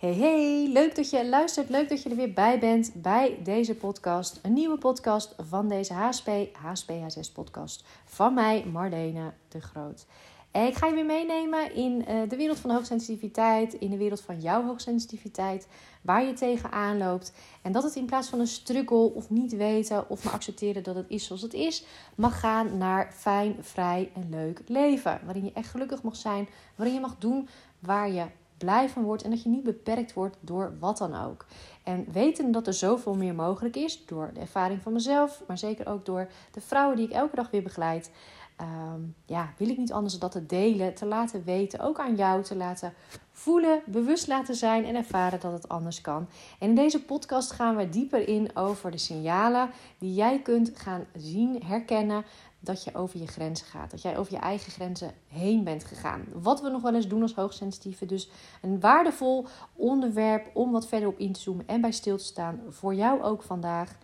Hey 0.00 0.14
hey, 0.14 0.68
leuk 0.72 0.94
dat 0.94 1.10
je 1.10 1.28
luistert, 1.28 1.68
leuk 1.68 1.88
dat 1.88 2.02
je 2.02 2.10
er 2.10 2.16
weer 2.16 2.32
bij 2.32 2.58
bent 2.58 2.92
bij 2.94 3.38
deze 3.42 3.74
podcast. 3.74 4.38
Een 4.42 4.52
nieuwe 4.52 4.78
podcast 4.78 5.34
van 5.48 5.68
deze 5.68 5.92
HSP, 5.92 6.28
HSP 6.52 6.92
6 7.06 7.30
podcast 7.30 7.84
van 8.04 8.34
mij, 8.34 8.64
Marlene 8.72 9.32
de 9.48 9.60
Groot. 9.60 10.06
En 10.50 10.66
ik 10.66 10.74
ga 10.74 10.86
je 10.86 10.94
weer 10.94 11.04
meenemen 11.04 11.74
in 11.74 12.04
uh, 12.08 12.28
de 12.28 12.36
wereld 12.36 12.58
van 12.58 12.70
hoogsensitiviteit, 12.70 13.74
in 13.74 13.90
de 13.90 13.96
wereld 13.96 14.20
van 14.20 14.40
jouw 14.40 14.64
hoogsensitiviteit, 14.64 15.68
waar 16.02 16.24
je 16.24 16.32
tegenaan 16.32 16.98
loopt. 16.98 17.32
En 17.62 17.72
dat 17.72 17.82
het 17.82 17.94
in 17.94 18.06
plaats 18.06 18.28
van 18.28 18.40
een 18.40 18.46
struggle 18.46 19.14
of 19.14 19.30
niet 19.30 19.56
weten 19.56 20.08
of 20.08 20.24
maar 20.24 20.32
accepteren 20.32 20.82
dat 20.82 20.94
het 20.94 21.08
is 21.08 21.24
zoals 21.24 21.42
het 21.42 21.54
is, 21.54 21.84
mag 22.14 22.40
gaan 22.40 22.78
naar 22.78 23.12
fijn, 23.12 23.56
vrij 23.60 24.10
en 24.14 24.26
leuk 24.30 24.62
leven. 24.66 25.20
Waarin 25.24 25.44
je 25.44 25.52
echt 25.52 25.68
gelukkig 25.68 26.02
mag 26.02 26.16
zijn, 26.16 26.48
waarin 26.74 26.94
je 26.94 27.00
mag 27.00 27.16
doen 27.18 27.48
waar 27.78 28.10
je 28.10 28.26
blij 28.60 28.88
van 28.88 29.02
wordt 29.02 29.22
en 29.22 29.30
dat 29.30 29.42
je 29.42 29.48
niet 29.48 29.62
beperkt 29.62 30.12
wordt 30.12 30.36
door 30.40 30.72
wat 30.78 30.98
dan 30.98 31.14
ook. 31.14 31.46
En 31.82 32.06
weten 32.12 32.52
dat 32.52 32.66
er 32.66 32.74
zoveel 32.74 33.14
meer 33.14 33.34
mogelijk 33.34 33.76
is 33.76 34.06
door 34.06 34.30
de 34.34 34.40
ervaring 34.40 34.82
van 34.82 34.92
mezelf, 34.92 35.42
maar 35.46 35.58
zeker 35.58 35.86
ook 35.86 36.04
door 36.04 36.28
de 36.50 36.60
vrouwen 36.60 36.96
die 36.96 37.06
ik 37.06 37.12
elke 37.12 37.36
dag 37.36 37.50
weer 37.50 37.62
begeleid. 37.62 38.10
Ehm, 38.56 39.00
ja, 39.26 39.52
wil 39.56 39.68
ik 39.68 39.76
niet 39.76 39.92
anders 39.92 40.18
dan 40.18 40.30
dat 40.30 40.32
te 40.32 40.46
delen, 40.46 40.94
te 40.94 41.06
laten 41.06 41.44
weten, 41.44 41.80
ook 41.80 41.98
aan 41.98 42.16
jou 42.16 42.42
te 42.42 42.56
laten 42.56 42.92
voelen, 43.40 43.82
bewust 43.86 44.26
laten 44.26 44.54
zijn 44.54 44.84
en 44.84 44.94
ervaren 44.94 45.40
dat 45.40 45.52
het 45.52 45.68
anders 45.68 46.00
kan. 46.00 46.28
En 46.58 46.68
in 46.68 46.74
deze 46.74 47.02
podcast 47.02 47.50
gaan 47.50 47.76
we 47.76 47.88
dieper 47.88 48.28
in 48.28 48.56
over 48.56 48.90
de 48.90 48.98
signalen 48.98 49.70
die 49.98 50.14
jij 50.14 50.40
kunt 50.42 50.70
gaan 50.74 51.04
zien, 51.16 51.62
herkennen 51.64 52.24
dat 52.58 52.84
je 52.84 52.94
over 52.94 53.20
je 53.20 53.26
grenzen 53.26 53.66
gaat. 53.66 53.90
Dat 53.90 54.02
jij 54.02 54.18
over 54.18 54.32
je 54.32 54.38
eigen 54.38 54.72
grenzen 54.72 55.12
heen 55.28 55.64
bent 55.64 55.84
gegaan. 55.84 56.24
Wat 56.32 56.60
we 56.60 56.68
nog 56.68 56.82
wel 56.82 56.94
eens 56.94 57.08
doen 57.08 57.22
als 57.22 57.34
hoogsensitieve. 57.34 58.06
Dus 58.06 58.30
een 58.62 58.80
waardevol 58.80 59.46
onderwerp 59.72 60.50
om 60.52 60.72
wat 60.72 60.86
verder 60.86 61.08
op 61.08 61.18
in 61.18 61.32
te 61.32 61.40
zoomen 61.40 61.68
en 61.68 61.80
bij 61.80 61.92
stil 61.92 62.16
te 62.16 62.24
staan. 62.24 62.60
Voor 62.68 62.94
jou 62.94 63.22
ook 63.22 63.42
vandaag. 63.42 63.96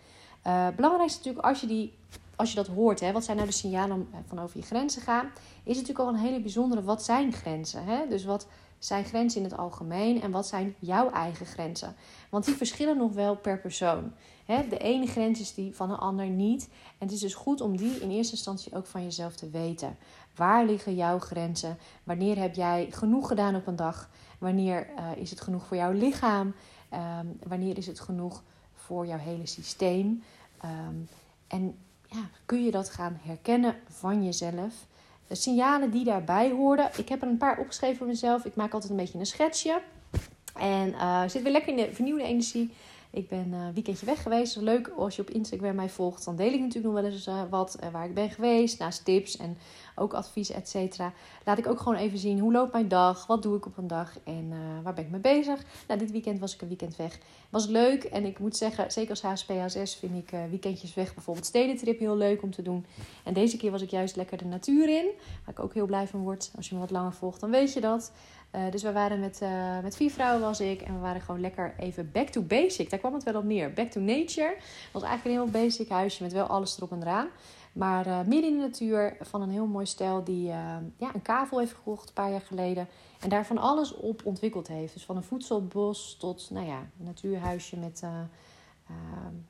Uh, 0.47 0.67
belangrijk 0.75 1.09
is 1.09 1.15
natuurlijk 1.15 1.45
als 1.45 1.61
je, 1.61 1.67
die, 1.67 1.93
als 2.35 2.49
je 2.49 2.55
dat 2.55 2.67
hoort. 2.67 2.99
Hè, 2.99 3.11
wat 3.11 3.23
zijn 3.23 3.37
nou 3.37 3.49
de 3.49 3.55
signalen 3.55 4.07
eh, 4.11 4.19
van 4.25 4.39
over 4.39 4.57
je 4.57 4.65
grenzen 4.65 5.01
gaan? 5.01 5.31
Is 5.63 5.75
natuurlijk 5.75 5.99
al 5.99 6.07
een 6.07 6.19
hele 6.19 6.41
bijzondere. 6.41 6.83
Wat 6.83 7.03
zijn 7.03 7.33
grenzen? 7.33 7.85
Hè? 7.85 8.07
Dus 8.07 8.25
wat 8.25 8.47
zijn 8.79 9.05
grenzen 9.05 9.41
in 9.41 9.49
het 9.49 9.57
algemeen 9.57 10.21
en 10.21 10.31
wat 10.31 10.47
zijn 10.47 10.75
jouw 10.79 11.11
eigen 11.11 11.45
grenzen? 11.45 11.95
Want 12.29 12.45
die 12.45 12.55
verschillen 12.55 12.97
nog 12.97 13.13
wel 13.13 13.35
per 13.35 13.59
persoon. 13.59 14.13
De 14.45 14.77
ene 14.77 15.07
grens 15.07 15.39
is 15.39 15.53
die 15.53 15.75
van 15.75 15.91
een 15.91 15.97
ander 15.97 16.27
niet. 16.27 16.69
En 16.97 17.05
het 17.05 17.11
is 17.11 17.19
dus 17.19 17.33
goed 17.33 17.61
om 17.61 17.77
die 17.77 17.99
in 17.99 18.11
eerste 18.11 18.33
instantie 18.33 18.75
ook 18.75 18.85
van 18.85 19.03
jezelf 19.03 19.35
te 19.35 19.49
weten. 19.49 19.97
Waar 20.35 20.65
liggen 20.65 20.95
jouw 20.95 21.19
grenzen? 21.19 21.77
Wanneer 22.03 22.37
heb 22.39 22.55
jij 22.55 22.87
genoeg 22.91 23.27
gedaan 23.27 23.55
op 23.55 23.67
een 23.67 23.75
dag? 23.75 24.09
Wanneer 24.37 24.89
uh, 24.89 25.21
is 25.21 25.29
het 25.29 25.41
genoeg 25.41 25.65
voor 25.65 25.77
jouw 25.77 25.91
lichaam? 25.91 26.53
Um, 26.93 27.39
wanneer 27.47 27.77
is 27.77 27.87
het 27.87 27.99
genoeg 27.99 28.43
voor 28.73 29.07
jouw 29.07 29.17
hele 29.17 29.45
systeem? 29.45 30.23
Um, 30.65 31.07
en 31.47 31.77
ja, 32.05 32.29
kun 32.45 32.63
je 32.63 32.71
dat 32.71 32.89
gaan 32.89 33.19
herkennen 33.21 33.75
van 33.87 34.23
jezelf? 34.23 34.73
De 35.27 35.35
signalen 35.35 35.91
die 35.91 36.03
daarbij 36.03 36.51
hoorden. 36.51 36.89
Ik 36.97 37.09
heb 37.09 37.21
er 37.21 37.27
een 37.27 37.37
paar 37.37 37.59
opgeschreven 37.59 37.97
voor 37.97 38.07
mezelf. 38.07 38.45
Ik 38.45 38.55
maak 38.55 38.73
altijd 38.73 38.91
een 38.91 38.97
beetje 38.97 39.19
een 39.19 39.25
schetsje. 39.25 39.81
En 40.55 40.89
uh, 40.89 41.21
zit 41.27 41.41
weer 41.41 41.51
lekker 41.51 41.77
in 41.77 41.85
de 41.85 41.93
vernieuwde 41.93 42.23
energie. 42.23 42.73
Ik 43.11 43.27
ben 43.27 43.51
een 43.51 43.73
weekendje 43.73 44.05
weg 44.05 44.21
geweest. 44.21 44.55
Leuk 44.55 44.87
als 44.97 45.15
je 45.15 45.21
op 45.21 45.29
Instagram 45.29 45.75
mij 45.75 45.89
volgt. 45.89 46.25
Dan 46.25 46.35
deel 46.35 46.53
ik 46.53 46.59
natuurlijk 46.59 46.93
nog 46.93 46.93
wel 46.93 47.11
eens 47.11 47.27
uh, 47.27 47.41
wat 47.49 47.77
waar 47.91 48.05
ik 48.05 48.13
ben 48.13 48.29
geweest. 48.29 48.79
Naast 48.79 49.05
tips 49.05 49.37
en 49.37 49.57
ook 49.95 50.13
advies, 50.13 50.51
et 50.51 50.69
cetera. 50.69 51.13
Laat 51.45 51.57
ik 51.57 51.67
ook 51.67 51.79
gewoon 51.79 51.97
even 51.97 52.17
zien 52.17 52.39
hoe 52.39 52.51
loopt 52.51 52.73
mijn 52.73 52.87
dag. 52.87 53.27
Wat 53.27 53.43
doe 53.43 53.57
ik 53.57 53.65
op 53.65 53.77
een 53.77 53.87
dag 53.87 54.13
en 54.23 54.49
uh, 54.51 54.83
waar 54.83 54.93
ben 54.93 55.03
ik 55.03 55.09
mee 55.09 55.19
bezig. 55.19 55.63
Nou, 55.87 55.99
dit 55.99 56.11
weekend 56.11 56.39
was 56.39 56.53
ik 56.53 56.61
een 56.61 56.67
weekend 56.67 56.95
weg. 56.95 57.19
Was 57.49 57.65
leuk 57.67 58.03
en 58.03 58.25
ik 58.25 58.39
moet 58.39 58.57
zeggen, 58.57 58.91
zeker 58.91 59.09
als 59.09 59.21
HSP-HSS 59.21 59.95
vind 59.95 60.15
ik 60.15 60.39
weekendjes 60.49 60.93
weg. 60.93 61.13
Bijvoorbeeld 61.13 61.45
stedentrip 61.45 61.99
heel 61.99 62.17
leuk 62.17 62.41
om 62.43 62.51
te 62.51 62.61
doen. 62.61 62.85
En 63.23 63.33
deze 63.33 63.57
keer 63.57 63.71
was 63.71 63.81
ik 63.81 63.89
juist 63.89 64.15
lekker 64.15 64.37
de 64.37 64.45
natuur 64.45 64.89
in. 64.89 65.09
Waar 65.45 65.55
ik 65.55 65.59
ook 65.59 65.73
heel 65.73 65.85
blij 65.85 66.07
van 66.07 66.19
word. 66.19 66.51
Als 66.55 66.69
je 66.69 66.75
me 66.75 66.81
wat 66.81 66.91
langer 66.91 67.13
volgt, 67.13 67.39
dan 67.39 67.51
weet 67.51 67.73
je 67.73 67.81
dat. 67.81 68.11
Uh, 68.55 68.71
dus 68.71 68.83
we 68.83 68.91
waren 68.91 69.19
met, 69.19 69.39
uh, 69.43 69.79
met 69.79 69.95
vier 69.95 70.11
vrouwen 70.11 70.41
was 70.41 70.59
ik. 70.59 70.81
En 70.81 70.93
we 70.93 70.99
waren 70.99 71.21
gewoon 71.21 71.41
lekker 71.41 71.73
even 71.79 72.11
back 72.11 72.27
to 72.27 72.41
basic. 72.41 72.89
Daar 72.89 72.99
kwam 72.99 73.13
het 73.13 73.23
wel 73.23 73.35
op 73.35 73.43
neer. 73.43 73.73
Back 73.73 73.89
to 73.89 73.99
nature. 73.99 74.55
Het 74.57 74.91
was 74.91 75.03
eigenlijk 75.03 75.35
een 75.35 75.43
heel 75.43 75.61
basic 75.61 75.89
huisje 75.89 76.23
met 76.23 76.33
wel 76.33 76.45
alles 76.45 76.77
erop 76.77 76.91
en 76.91 77.01
eraan. 77.01 77.27
Maar 77.73 78.07
uh, 78.07 78.17
midden 78.17 78.51
in 78.51 78.57
de 78.57 78.63
natuur 78.63 79.17
van 79.21 79.41
een 79.41 79.49
heel 79.49 79.65
mooi 79.65 79.85
stel 79.85 80.23
die 80.23 80.45
ja, 80.97 81.13
een 81.13 81.21
kavel 81.21 81.59
heeft 81.59 81.73
gekocht 81.73 82.07
een 82.07 82.13
paar 82.13 82.31
jaar 82.31 82.41
geleden. 82.41 82.87
En 83.19 83.29
daar 83.29 83.45
van 83.45 83.57
alles 83.57 83.93
op 83.93 84.21
ontwikkeld 84.25 84.67
heeft. 84.67 84.93
Dus 84.93 85.05
van 85.05 85.15
een 85.15 85.23
voedselbos 85.23 86.17
tot 86.19 86.49
nou 86.51 86.65
ja, 86.67 86.77
een 86.99 87.05
natuurhuisje 87.05 87.77
met 87.77 88.03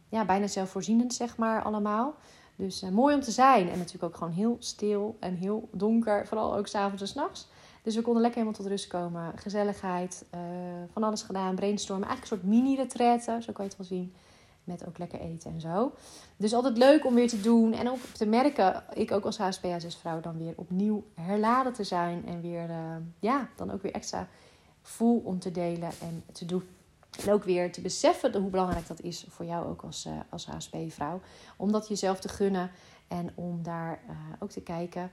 ja, 0.09 0.25
bijna 0.25 0.47
zelfvoorzienend 0.47 1.13
zeg 1.13 1.37
maar 1.37 1.63
allemaal. 1.63 2.15
Dus 2.55 2.81
mooi 2.81 3.15
om 3.15 3.21
te 3.21 3.31
zijn. 3.31 3.69
En 3.69 3.77
natuurlijk 3.77 4.03
ook 4.03 4.17
gewoon 4.17 4.33
heel 4.33 4.57
stil 4.59 5.17
en 5.19 5.35
heel 5.35 5.69
donker. 5.71 6.27
Vooral 6.27 6.55
ook 6.55 6.67
s'avonds 6.67 7.01
en 7.01 7.07
s'nachts. 7.07 7.47
Dus 7.87 7.95
we 7.95 8.01
konden 8.01 8.21
lekker 8.21 8.39
helemaal 8.41 8.61
tot 8.61 8.71
rust 8.71 8.87
komen. 8.87 9.31
Gezelligheid, 9.35 10.25
uh, 10.35 10.41
van 10.91 11.03
alles 11.03 11.21
gedaan, 11.21 11.55
brainstormen. 11.55 12.07
Eigenlijk 12.07 12.41
een 12.41 12.49
soort 12.49 12.59
mini-retraite, 12.59 13.37
zo 13.41 13.53
kan 13.53 13.65
je 13.65 13.71
het 13.71 13.77
wel 13.77 13.87
zien. 13.87 14.13
Met 14.63 14.87
ook 14.87 14.97
lekker 14.97 15.19
eten 15.19 15.51
en 15.51 15.61
zo. 15.61 15.91
Dus 16.37 16.53
altijd 16.53 16.77
leuk 16.77 17.05
om 17.05 17.13
weer 17.13 17.27
te 17.27 17.41
doen. 17.41 17.73
En 17.73 17.89
ook 17.89 17.99
te 18.13 18.25
merken, 18.25 18.83
ik 18.93 19.11
ook 19.11 19.25
als 19.25 19.37
HSP-vrouw 19.37 20.19
dan 20.21 20.37
weer 20.37 20.53
opnieuw 20.55 21.03
herladen 21.13 21.73
te 21.73 21.83
zijn. 21.83 22.25
En 22.25 22.41
weer, 22.41 22.69
uh, 22.69 22.95
ja, 23.19 23.49
dan 23.55 23.71
ook 23.71 23.81
weer 23.81 23.93
extra 23.93 24.27
voel 24.81 25.21
om 25.25 25.39
te 25.39 25.51
delen 25.51 25.89
en 26.01 26.23
te 26.31 26.45
doen. 26.45 26.63
En 27.25 27.33
ook 27.33 27.43
weer 27.43 27.71
te 27.71 27.81
beseffen 27.81 28.35
hoe 28.41 28.49
belangrijk 28.49 28.87
dat 28.87 29.01
is 29.01 29.25
voor 29.29 29.45
jou 29.45 29.67
ook 29.67 29.81
als, 29.81 30.05
uh, 30.05 30.13
als 30.29 30.45
HSP-vrouw. 30.45 31.21
Om 31.57 31.71
dat 31.71 31.87
jezelf 31.87 32.19
te 32.19 32.29
gunnen 32.29 32.71
en 33.07 33.31
om 33.35 33.63
daar 33.63 33.99
ook 34.39 34.49
te 34.49 34.61
kijken 34.61 35.11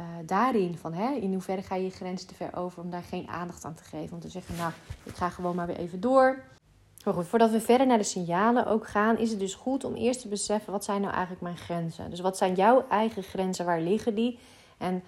uh, 0.00 0.06
daarin 0.26 0.78
van 0.78 0.92
hè, 0.92 1.12
in 1.12 1.32
hoeverre 1.32 1.62
ga 1.62 1.74
je 1.74 1.84
je 1.84 1.90
grenzen 1.90 2.28
te 2.28 2.34
ver 2.34 2.56
over 2.56 2.82
om 2.82 2.90
daar 2.90 3.02
geen 3.02 3.28
aandacht 3.28 3.64
aan 3.64 3.74
te 3.74 3.84
geven. 3.84 4.14
Om 4.14 4.20
te 4.20 4.28
zeggen, 4.28 4.56
nou, 4.56 4.72
ik 5.02 5.14
ga 5.14 5.28
gewoon 5.28 5.56
maar 5.56 5.66
weer 5.66 5.78
even 5.78 6.00
door. 6.00 6.42
Voordat 6.98 7.50
we 7.50 7.60
verder 7.60 7.86
naar 7.86 7.98
de 7.98 8.04
signalen 8.04 8.66
ook 8.66 8.86
gaan, 8.86 9.18
is 9.18 9.30
het 9.30 9.38
dus 9.38 9.54
goed 9.54 9.84
om 9.84 9.94
eerst 9.94 10.20
te 10.20 10.28
beseffen 10.28 10.72
wat 10.72 10.84
zijn 10.84 11.00
nou 11.00 11.12
eigenlijk 11.12 11.42
mijn 11.42 11.56
grenzen. 11.56 12.10
Dus 12.10 12.20
wat 12.20 12.36
zijn 12.36 12.54
jouw 12.54 12.84
eigen 12.88 13.22
grenzen, 13.22 13.64
waar 13.64 13.80
liggen 13.80 14.14
die? 14.14 14.38
En 14.78 15.02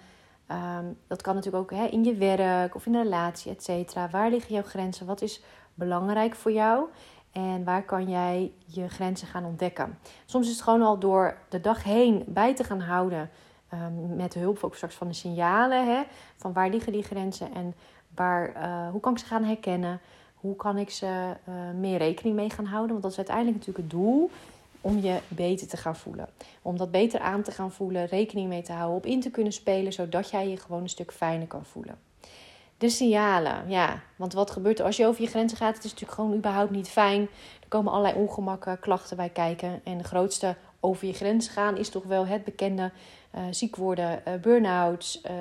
um, 0.51 0.97
dat 1.07 1.21
kan 1.21 1.35
natuurlijk 1.35 1.63
ook 1.63 1.79
hè, 1.79 1.85
in 1.85 2.03
je 2.03 2.15
werk 2.15 2.75
of 2.75 2.85
in 2.85 2.95
een 2.95 3.03
relatie, 3.03 3.51
et 3.51 3.63
cetera. 3.63 4.09
Waar 4.09 4.29
liggen 4.29 4.53
jouw 4.53 4.63
grenzen? 4.63 5.05
Wat 5.05 5.21
is 5.21 5.41
belangrijk 5.73 6.35
voor 6.35 6.51
jou? 6.51 6.85
En 7.31 7.63
waar 7.63 7.83
kan 7.83 8.09
jij 8.09 8.51
je 8.65 8.89
grenzen 8.89 9.27
gaan 9.27 9.45
ontdekken? 9.45 9.97
Soms 10.25 10.45
is 10.45 10.53
het 10.53 10.61
gewoon 10.61 10.81
al 10.81 10.99
door 10.99 11.37
de 11.49 11.61
dag 11.61 11.83
heen 11.83 12.23
bij 12.27 12.55
te 12.55 12.63
gaan 12.63 12.81
houden 12.81 13.29
Um, 13.73 14.15
met 14.15 14.33
hulp 14.33 14.63
ook 14.63 14.75
straks 14.75 14.95
van 14.95 15.07
de 15.07 15.13
signalen. 15.13 15.87
Hè, 15.87 16.03
van 16.35 16.53
waar 16.53 16.69
liggen 16.69 16.91
die 16.91 17.03
grenzen 17.03 17.53
en 17.53 17.75
waar, 18.15 18.55
uh, 18.55 18.89
hoe 18.89 18.99
kan 18.99 19.11
ik 19.11 19.19
ze 19.19 19.25
gaan 19.25 19.43
herkennen? 19.43 19.99
Hoe 20.35 20.55
kan 20.55 20.77
ik 20.77 20.89
ze 20.89 21.35
uh, 21.49 21.53
meer 21.79 21.97
rekening 21.97 22.35
mee 22.35 22.49
gaan 22.49 22.65
houden? 22.65 22.91
Want 22.91 23.01
dat 23.01 23.11
is 23.11 23.17
uiteindelijk 23.17 23.57
natuurlijk 23.57 23.83
het 23.83 23.99
doel 23.99 24.29
om 24.81 24.99
je 24.99 25.19
beter 25.27 25.67
te 25.67 25.77
gaan 25.77 25.95
voelen. 25.95 26.29
Om 26.61 26.77
dat 26.77 26.91
beter 26.91 27.19
aan 27.19 27.41
te 27.41 27.51
gaan 27.51 27.71
voelen, 27.71 28.05
rekening 28.05 28.47
mee 28.47 28.61
te 28.61 28.71
houden, 28.71 28.97
op 28.97 29.05
in 29.05 29.21
te 29.21 29.31
kunnen 29.31 29.53
spelen, 29.53 29.93
zodat 29.93 30.29
jij 30.29 30.49
je 30.49 30.57
gewoon 30.57 30.81
een 30.81 30.89
stuk 30.89 31.11
fijner 31.11 31.47
kan 31.47 31.65
voelen. 31.65 31.99
De 32.77 32.89
signalen, 32.89 33.69
ja. 33.69 33.99
Want 34.15 34.33
wat 34.33 34.51
gebeurt 34.51 34.79
er 34.79 34.85
als 34.85 34.97
je 34.97 35.05
over 35.05 35.21
je 35.21 35.27
grenzen 35.27 35.57
gaat? 35.57 35.75
Het 35.75 35.83
is 35.83 35.91
natuurlijk 35.91 36.19
gewoon 36.19 36.37
überhaupt 36.37 36.71
niet 36.71 36.89
fijn. 36.89 37.21
Er 37.61 37.67
komen 37.67 37.91
allerlei 37.91 38.15
ongemakken, 38.15 38.79
klachten 38.79 39.17
bij 39.17 39.29
kijken. 39.29 39.81
En 39.83 39.97
de 39.97 40.03
grootste 40.03 40.55
over 40.79 41.07
je 41.07 41.13
grenzen 41.13 41.53
gaan 41.53 41.77
is 41.77 41.89
toch 41.89 42.03
wel 42.03 42.25
het 42.25 42.43
bekende 42.43 42.91
uh, 43.35 43.41
ziek 43.51 43.75
worden, 43.75 44.21
uh, 44.27 44.33
burn-outs, 44.33 45.21
uh, 45.25 45.31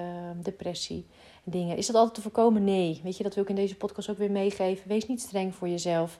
depressie, 0.42 1.06
dingen. 1.44 1.76
Is 1.76 1.86
dat 1.86 1.96
altijd 1.96 2.14
te 2.14 2.22
voorkomen? 2.22 2.64
Nee. 2.64 3.00
Weet 3.04 3.16
je, 3.16 3.22
dat 3.22 3.34
wil 3.34 3.42
ik 3.42 3.48
in 3.48 3.54
deze 3.54 3.76
podcast 3.76 4.10
ook 4.10 4.18
weer 4.18 4.30
meegeven. 4.30 4.88
Wees 4.88 5.06
niet 5.06 5.20
streng 5.20 5.54
voor 5.54 5.68
jezelf. 5.68 6.18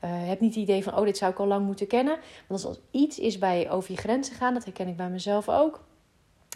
heb 0.00 0.40
niet 0.40 0.54
het 0.54 0.62
idee 0.62 0.82
van, 0.82 0.96
oh, 0.96 1.04
dit 1.04 1.16
zou 1.16 1.32
ik 1.32 1.38
al 1.38 1.46
lang 1.46 1.66
moeten 1.66 1.86
kennen. 1.86 2.18
Want 2.46 2.64
als 2.64 2.80
iets 2.90 3.18
is 3.18 3.38
bij 3.38 3.70
over 3.70 3.92
je 3.92 3.96
grenzen 3.96 4.34
gaan, 4.34 4.54
dat 4.54 4.64
herken 4.64 4.88
ik 4.88 4.96
bij 4.96 5.10
mezelf 5.10 5.48
ook. 5.48 5.84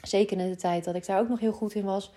Zeker 0.02 0.38
in 0.38 0.50
de 0.50 0.56
tijd 0.56 0.84
dat 0.84 0.94
ik 0.94 1.06
daar 1.06 1.20
ook 1.20 1.28
nog 1.28 1.40
heel 1.40 1.52
goed 1.52 1.74
in 1.74 1.84
was. 1.84 2.10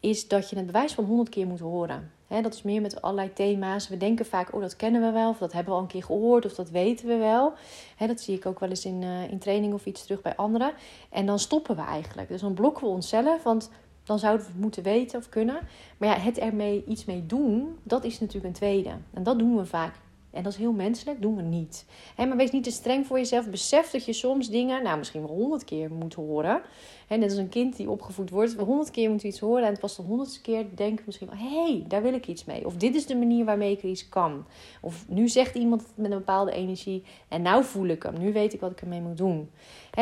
is 0.00 0.28
dat 0.28 0.50
je 0.50 0.56
het 0.56 0.66
bewijs 0.66 0.94
van 0.94 1.04
honderd 1.04 1.28
keer 1.28 1.46
moet 1.46 1.60
horen. 1.60 2.12
He, 2.26 2.42
dat 2.42 2.54
is 2.54 2.62
meer 2.62 2.80
met 2.80 3.02
allerlei 3.02 3.32
thema's. 3.32 3.88
We 3.88 3.96
denken 3.96 4.26
vaak, 4.26 4.54
oh, 4.54 4.60
dat 4.60 4.76
kennen 4.76 5.00
we 5.00 5.10
wel, 5.10 5.28
of 5.28 5.38
dat 5.38 5.52
hebben 5.52 5.72
we 5.72 5.78
al 5.78 5.84
een 5.84 5.90
keer 5.90 6.04
gehoord, 6.04 6.44
of 6.44 6.54
dat 6.54 6.70
weten 6.70 7.06
we 7.06 7.16
wel. 7.16 7.52
He, 7.96 8.06
dat 8.06 8.20
zie 8.20 8.36
ik 8.36 8.46
ook 8.46 8.60
wel 8.60 8.68
eens 8.68 8.84
in, 8.84 9.02
uh, 9.02 9.30
in 9.30 9.38
training 9.38 9.72
of 9.74 9.86
iets 9.86 10.02
terug 10.02 10.22
bij 10.22 10.36
anderen. 10.36 10.72
En 11.10 11.26
dan 11.26 11.38
stoppen 11.38 11.76
we 11.76 11.82
eigenlijk. 11.82 12.28
Dus 12.28 12.40
dan 12.40 12.54
blokken 12.54 12.84
we 12.84 12.90
onszelf, 12.90 13.42
want 13.42 13.70
dan 14.04 14.18
zouden 14.18 14.46
we 14.46 14.52
het 14.52 14.60
moeten 14.60 14.82
weten 14.82 15.18
of 15.18 15.28
kunnen. 15.28 15.58
Maar 15.96 16.08
ja, 16.08 16.18
het 16.18 16.38
ermee 16.38 16.84
iets 16.86 17.04
mee 17.04 17.26
doen, 17.26 17.78
dat 17.82 18.04
is 18.04 18.20
natuurlijk 18.20 18.46
een 18.46 18.52
tweede. 18.52 18.90
En 19.12 19.22
dat 19.22 19.38
doen 19.38 19.56
we 19.56 19.66
vaak 19.66 19.94
En 20.36 20.42
dat 20.42 20.52
is 20.52 20.58
heel 20.58 20.72
menselijk, 20.72 21.22
doen 21.22 21.36
we 21.36 21.42
niet. 21.42 21.84
maar 22.16 22.36
wees 22.36 22.50
niet 22.50 22.64
te 22.64 22.70
streng 22.70 23.06
voor 23.06 23.18
jezelf. 23.18 23.50
Besef 23.50 23.90
dat 23.90 24.04
je 24.04 24.12
soms 24.12 24.50
dingen, 24.50 24.82
nou 24.82 24.98
misschien 24.98 25.20
wel 25.26 25.36
honderd 25.36 25.64
keer 25.64 25.92
moet 25.92 26.14
horen. 26.14 26.62
He, 27.06 27.16
net 27.16 27.30
als 27.30 27.38
een 27.38 27.48
kind 27.48 27.76
die 27.76 27.90
opgevoed 27.90 28.30
wordt. 28.30 28.54
Honderd 28.54 28.90
keer 28.90 29.10
moet 29.10 29.22
iets 29.22 29.38
horen. 29.38 29.66
En 29.66 29.78
pas 29.78 29.96
de 29.96 30.02
honderdste 30.02 30.40
keer 30.40 30.66
denk 30.74 31.00
ik 31.00 31.06
misschien... 31.06 31.28
hé, 31.30 31.64
hey, 31.64 31.84
daar 31.88 32.02
wil 32.02 32.14
ik 32.14 32.26
iets 32.26 32.44
mee. 32.44 32.66
Of 32.66 32.76
dit 32.76 32.94
is 32.94 33.06
de 33.06 33.16
manier 33.16 33.44
waarmee 33.44 33.72
ik 33.72 33.82
er 33.82 33.88
iets 33.88 34.08
kan. 34.08 34.44
Of 34.80 35.08
nu 35.08 35.28
zegt 35.28 35.54
iemand 35.54 35.86
met 35.94 36.10
een 36.10 36.18
bepaalde 36.18 36.52
energie... 36.52 37.02
en 37.28 37.42
nou 37.42 37.64
voel 37.64 37.86
ik 37.86 38.02
hem. 38.02 38.18
Nu 38.18 38.32
weet 38.32 38.52
ik 38.52 38.60
wat 38.60 38.70
ik 38.70 38.80
ermee 38.80 39.00
moet 39.00 39.16
doen. 39.16 39.50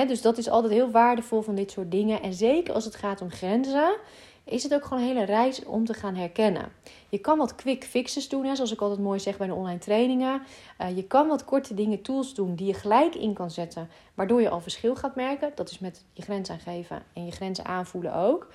dus 0.07 0.23
dat 0.23 0.39
is 0.39 0.49
altijd 0.49 0.73
heel 0.73 0.91
waardevol 0.91 1.43
van 1.43 1.55
dit 1.55 1.71
soort 1.71 1.91
dingen. 1.91 2.23
En 2.23 2.35
zeker 2.35 2.75
als 2.75 2.85
het 2.85 2.95
gaat 2.95 3.21
om 3.21 3.31
grenzen 3.31 3.97
is 4.45 4.63
het 4.63 4.75
ook 4.75 4.85
gewoon 4.85 5.03
een 5.03 5.09
hele 5.09 5.25
reis 5.25 5.65
om 5.65 5.85
te 5.85 5.95
gaan 5.95 6.15
herkennen. 6.15 6.73
Je 7.09 7.19
kan 7.19 7.39
wat 7.39 7.55
quick 7.55 7.85
fixes 7.85 8.29
doen, 8.29 8.45
hè, 8.45 8.55
zoals 8.55 8.73
ik 8.73 8.81
altijd 8.81 9.01
mooi 9.01 9.21
zeg 9.21 9.37
bij 9.37 9.47
de 9.47 9.55
online 9.55 9.79
trainingen. 9.79 10.43
Uh, 10.81 10.97
je 10.97 11.07
kan 11.07 11.29
wat 11.29 11.45
korte 11.45 11.75
dingen, 11.75 12.03
tools 12.03 12.35
doen 12.35 12.55
die 12.55 12.67
je 12.67 12.75
gelijk 12.75 13.15
in 13.15 13.33
kan 13.33 13.51
zetten, 13.51 13.89
waardoor 14.15 14.41
je 14.41 14.49
al 14.49 14.61
verschil 14.61 14.97
gaat 14.97 15.15
merken. 15.15 15.53
Dat 15.55 15.71
is 15.71 15.79
met 15.79 16.05
je 16.13 16.23
grens 16.23 16.51
aangeven 16.51 17.03
en 17.13 17.25
je 17.25 17.33
grenzen 17.33 17.65
aanvoelen 17.65 18.15
ook. 18.15 18.49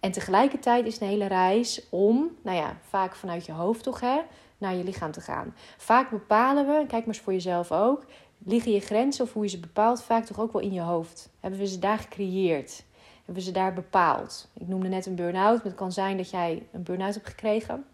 En 0.00 0.12
tegelijkertijd 0.12 0.86
is 0.86 0.92
het 0.92 1.02
een 1.02 1.08
hele 1.08 1.26
reis 1.26 1.86
om, 1.90 2.36
nou 2.42 2.56
ja, 2.56 2.76
vaak 2.88 3.16
vanuit 3.16 3.46
je 3.46 3.52
hoofd 3.52 3.82
toch, 3.82 4.00
hè, 4.00 4.20
naar 4.58 4.74
je 4.74 4.84
lichaam 4.84 5.12
te 5.12 5.20
gaan. 5.20 5.54
Vaak 5.76 6.10
bepalen 6.10 6.66
we, 6.66 6.72
kijk 6.72 6.90
maar 6.90 7.14
eens 7.14 7.24
voor 7.24 7.32
jezelf 7.32 7.72
ook, 7.72 8.04
liggen 8.38 8.72
je 8.72 8.80
grenzen 8.80 9.24
of 9.24 9.32
hoe 9.32 9.42
je 9.42 9.48
ze 9.48 9.60
bepaalt 9.60 10.02
vaak 10.02 10.24
toch 10.24 10.40
ook 10.40 10.52
wel 10.52 10.62
in 10.62 10.72
je 10.72 10.80
hoofd. 10.80 11.30
Hebben 11.40 11.60
we 11.60 11.66
ze 11.66 11.78
daar 11.78 11.98
gecreëerd? 11.98 12.84
Hebben 13.26 13.44
ze 13.44 13.50
daar 13.50 13.72
bepaald. 13.72 14.48
Ik 14.52 14.68
noemde 14.68 14.88
net 14.88 15.06
een 15.06 15.14
burn-out. 15.14 15.62
Het 15.62 15.74
kan 15.74 15.92
zijn 15.92 16.16
dat 16.16 16.30
jij 16.30 16.66
een 16.72 16.82
burn-out 16.82 17.14
hebt 17.14 17.28
gekregen 17.28 17.84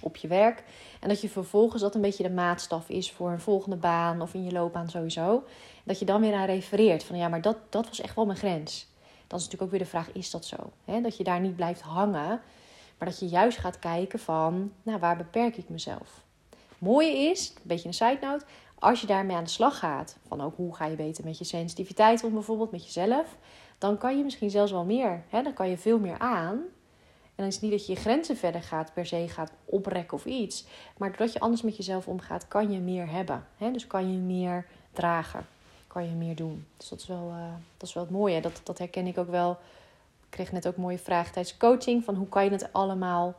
op 0.00 0.16
je 0.16 0.28
werk. 0.28 0.64
En 1.00 1.08
dat 1.08 1.20
je 1.20 1.28
vervolgens 1.28 1.82
dat 1.82 1.94
een 1.94 2.00
beetje 2.00 2.22
de 2.22 2.30
maatstaf 2.30 2.88
is 2.88 3.12
voor 3.12 3.30
een 3.30 3.40
volgende 3.40 3.76
baan 3.76 4.20
of 4.20 4.34
in 4.34 4.44
je 4.44 4.52
loopbaan 4.52 4.90
sowieso. 4.90 5.44
Dat 5.84 5.98
je 5.98 6.04
dan 6.04 6.20
weer 6.20 6.34
aan 6.34 6.46
refereert 6.46 7.04
van 7.04 7.16
ja, 7.16 7.28
maar 7.28 7.42
dat, 7.42 7.56
dat 7.68 7.88
was 7.88 8.00
echt 8.00 8.14
wel 8.14 8.26
mijn 8.26 8.38
grens. 8.38 8.86
Dan 9.26 9.38
is 9.38 9.44
natuurlijk 9.44 9.62
ook 9.62 9.70
weer 9.70 9.80
de 9.80 9.90
vraag, 9.90 10.12
is 10.12 10.30
dat 10.30 10.44
zo? 10.44 10.56
dat 10.84 11.16
je 11.16 11.24
daar 11.24 11.40
niet 11.40 11.56
blijft 11.56 11.80
hangen, 11.80 12.40
maar 12.98 13.08
dat 13.08 13.18
je 13.18 13.26
juist 13.26 13.58
gaat 13.58 13.78
kijken 13.78 14.18
van, 14.18 14.72
nou, 14.82 14.98
waar 14.98 15.16
beperk 15.16 15.56
ik 15.56 15.68
mezelf? 15.68 16.26
mooie 16.78 17.18
is, 17.30 17.48
een 17.48 17.62
beetje 17.62 17.88
een 17.88 17.94
side 17.94 18.18
note, 18.20 18.44
als 18.78 19.00
je 19.00 19.06
daarmee 19.06 19.36
aan 19.36 19.44
de 19.44 19.50
slag 19.50 19.78
gaat, 19.78 20.16
van 20.28 20.40
ook 20.40 20.56
hoe 20.56 20.74
ga 20.74 20.86
je 20.86 20.96
beter 20.96 21.24
met 21.24 21.38
je 21.38 21.44
sensitiviteit 21.44 22.24
om 22.24 22.32
bijvoorbeeld, 22.32 22.70
met 22.70 22.84
jezelf, 22.84 23.36
dan 23.78 23.98
kan 23.98 24.16
je 24.16 24.24
misschien 24.24 24.50
zelfs 24.50 24.72
wel 24.72 24.84
meer. 24.84 25.22
Hè? 25.28 25.42
Dan 25.42 25.52
kan 25.52 25.68
je 25.68 25.78
veel 25.78 25.98
meer 25.98 26.18
aan. 26.18 26.56
En 27.38 27.44
dan 27.44 27.46
is 27.46 27.54
het 27.54 27.62
niet 27.62 27.72
dat 27.72 27.86
je 27.86 27.92
je 27.92 27.98
grenzen 27.98 28.36
verder 28.36 28.62
gaat, 28.62 28.92
per 28.92 29.06
se 29.06 29.28
gaat 29.28 29.52
oprekken 29.64 30.16
of 30.16 30.24
iets. 30.24 30.66
Maar 30.96 31.08
doordat 31.08 31.32
je 31.32 31.40
anders 31.40 31.62
met 31.62 31.76
jezelf 31.76 32.08
omgaat, 32.08 32.48
kan 32.48 32.72
je 32.72 32.78
meer 32.78 33.10
hebben. 33.10 33.46
Hè? 33.56 33.70
Dus 33.70 33.86
kan 33.86 34.12
je 34.12 34.18
meer 34.18 34.66
dragen. 34.92 35.46
Kan 35.86 36.04
je 36.04 36.14
meer 36.14 36.36
doen. 36.36 36.66
Dus 36.76 36.88
dat 36.88 37.00
is 37.00 37.06
wel, 37.06 37.28
uh, 37.28 37.52
dat 37.76 37.88
is 37.88 37.94
wel 37.94 38.02
het 38.02 38.12
mooie. 38.12 38.40
Dat, 38.40 38.60
dat 38.64 38.78
herken 38.78 39.06
ik 39.06 39.18
ook 39.18 39.30
wel. 39.30 39.50
Ik 40.22 40.30
kreeg 40.30 40.52
net 40.52 40.68
ook 40.68 40.76
een 40.76 40.82
mooie 40.82 40.98
vraag 40.98 41.32
tijdens 41.32 41.56
coaching. 41.56 42.04
Van 42.04 42.14
hoe 42.14 42.28
kan 42.28 42.44
je 42.44 42.50
het 42.50 42.72
allemaal 42.72 43.34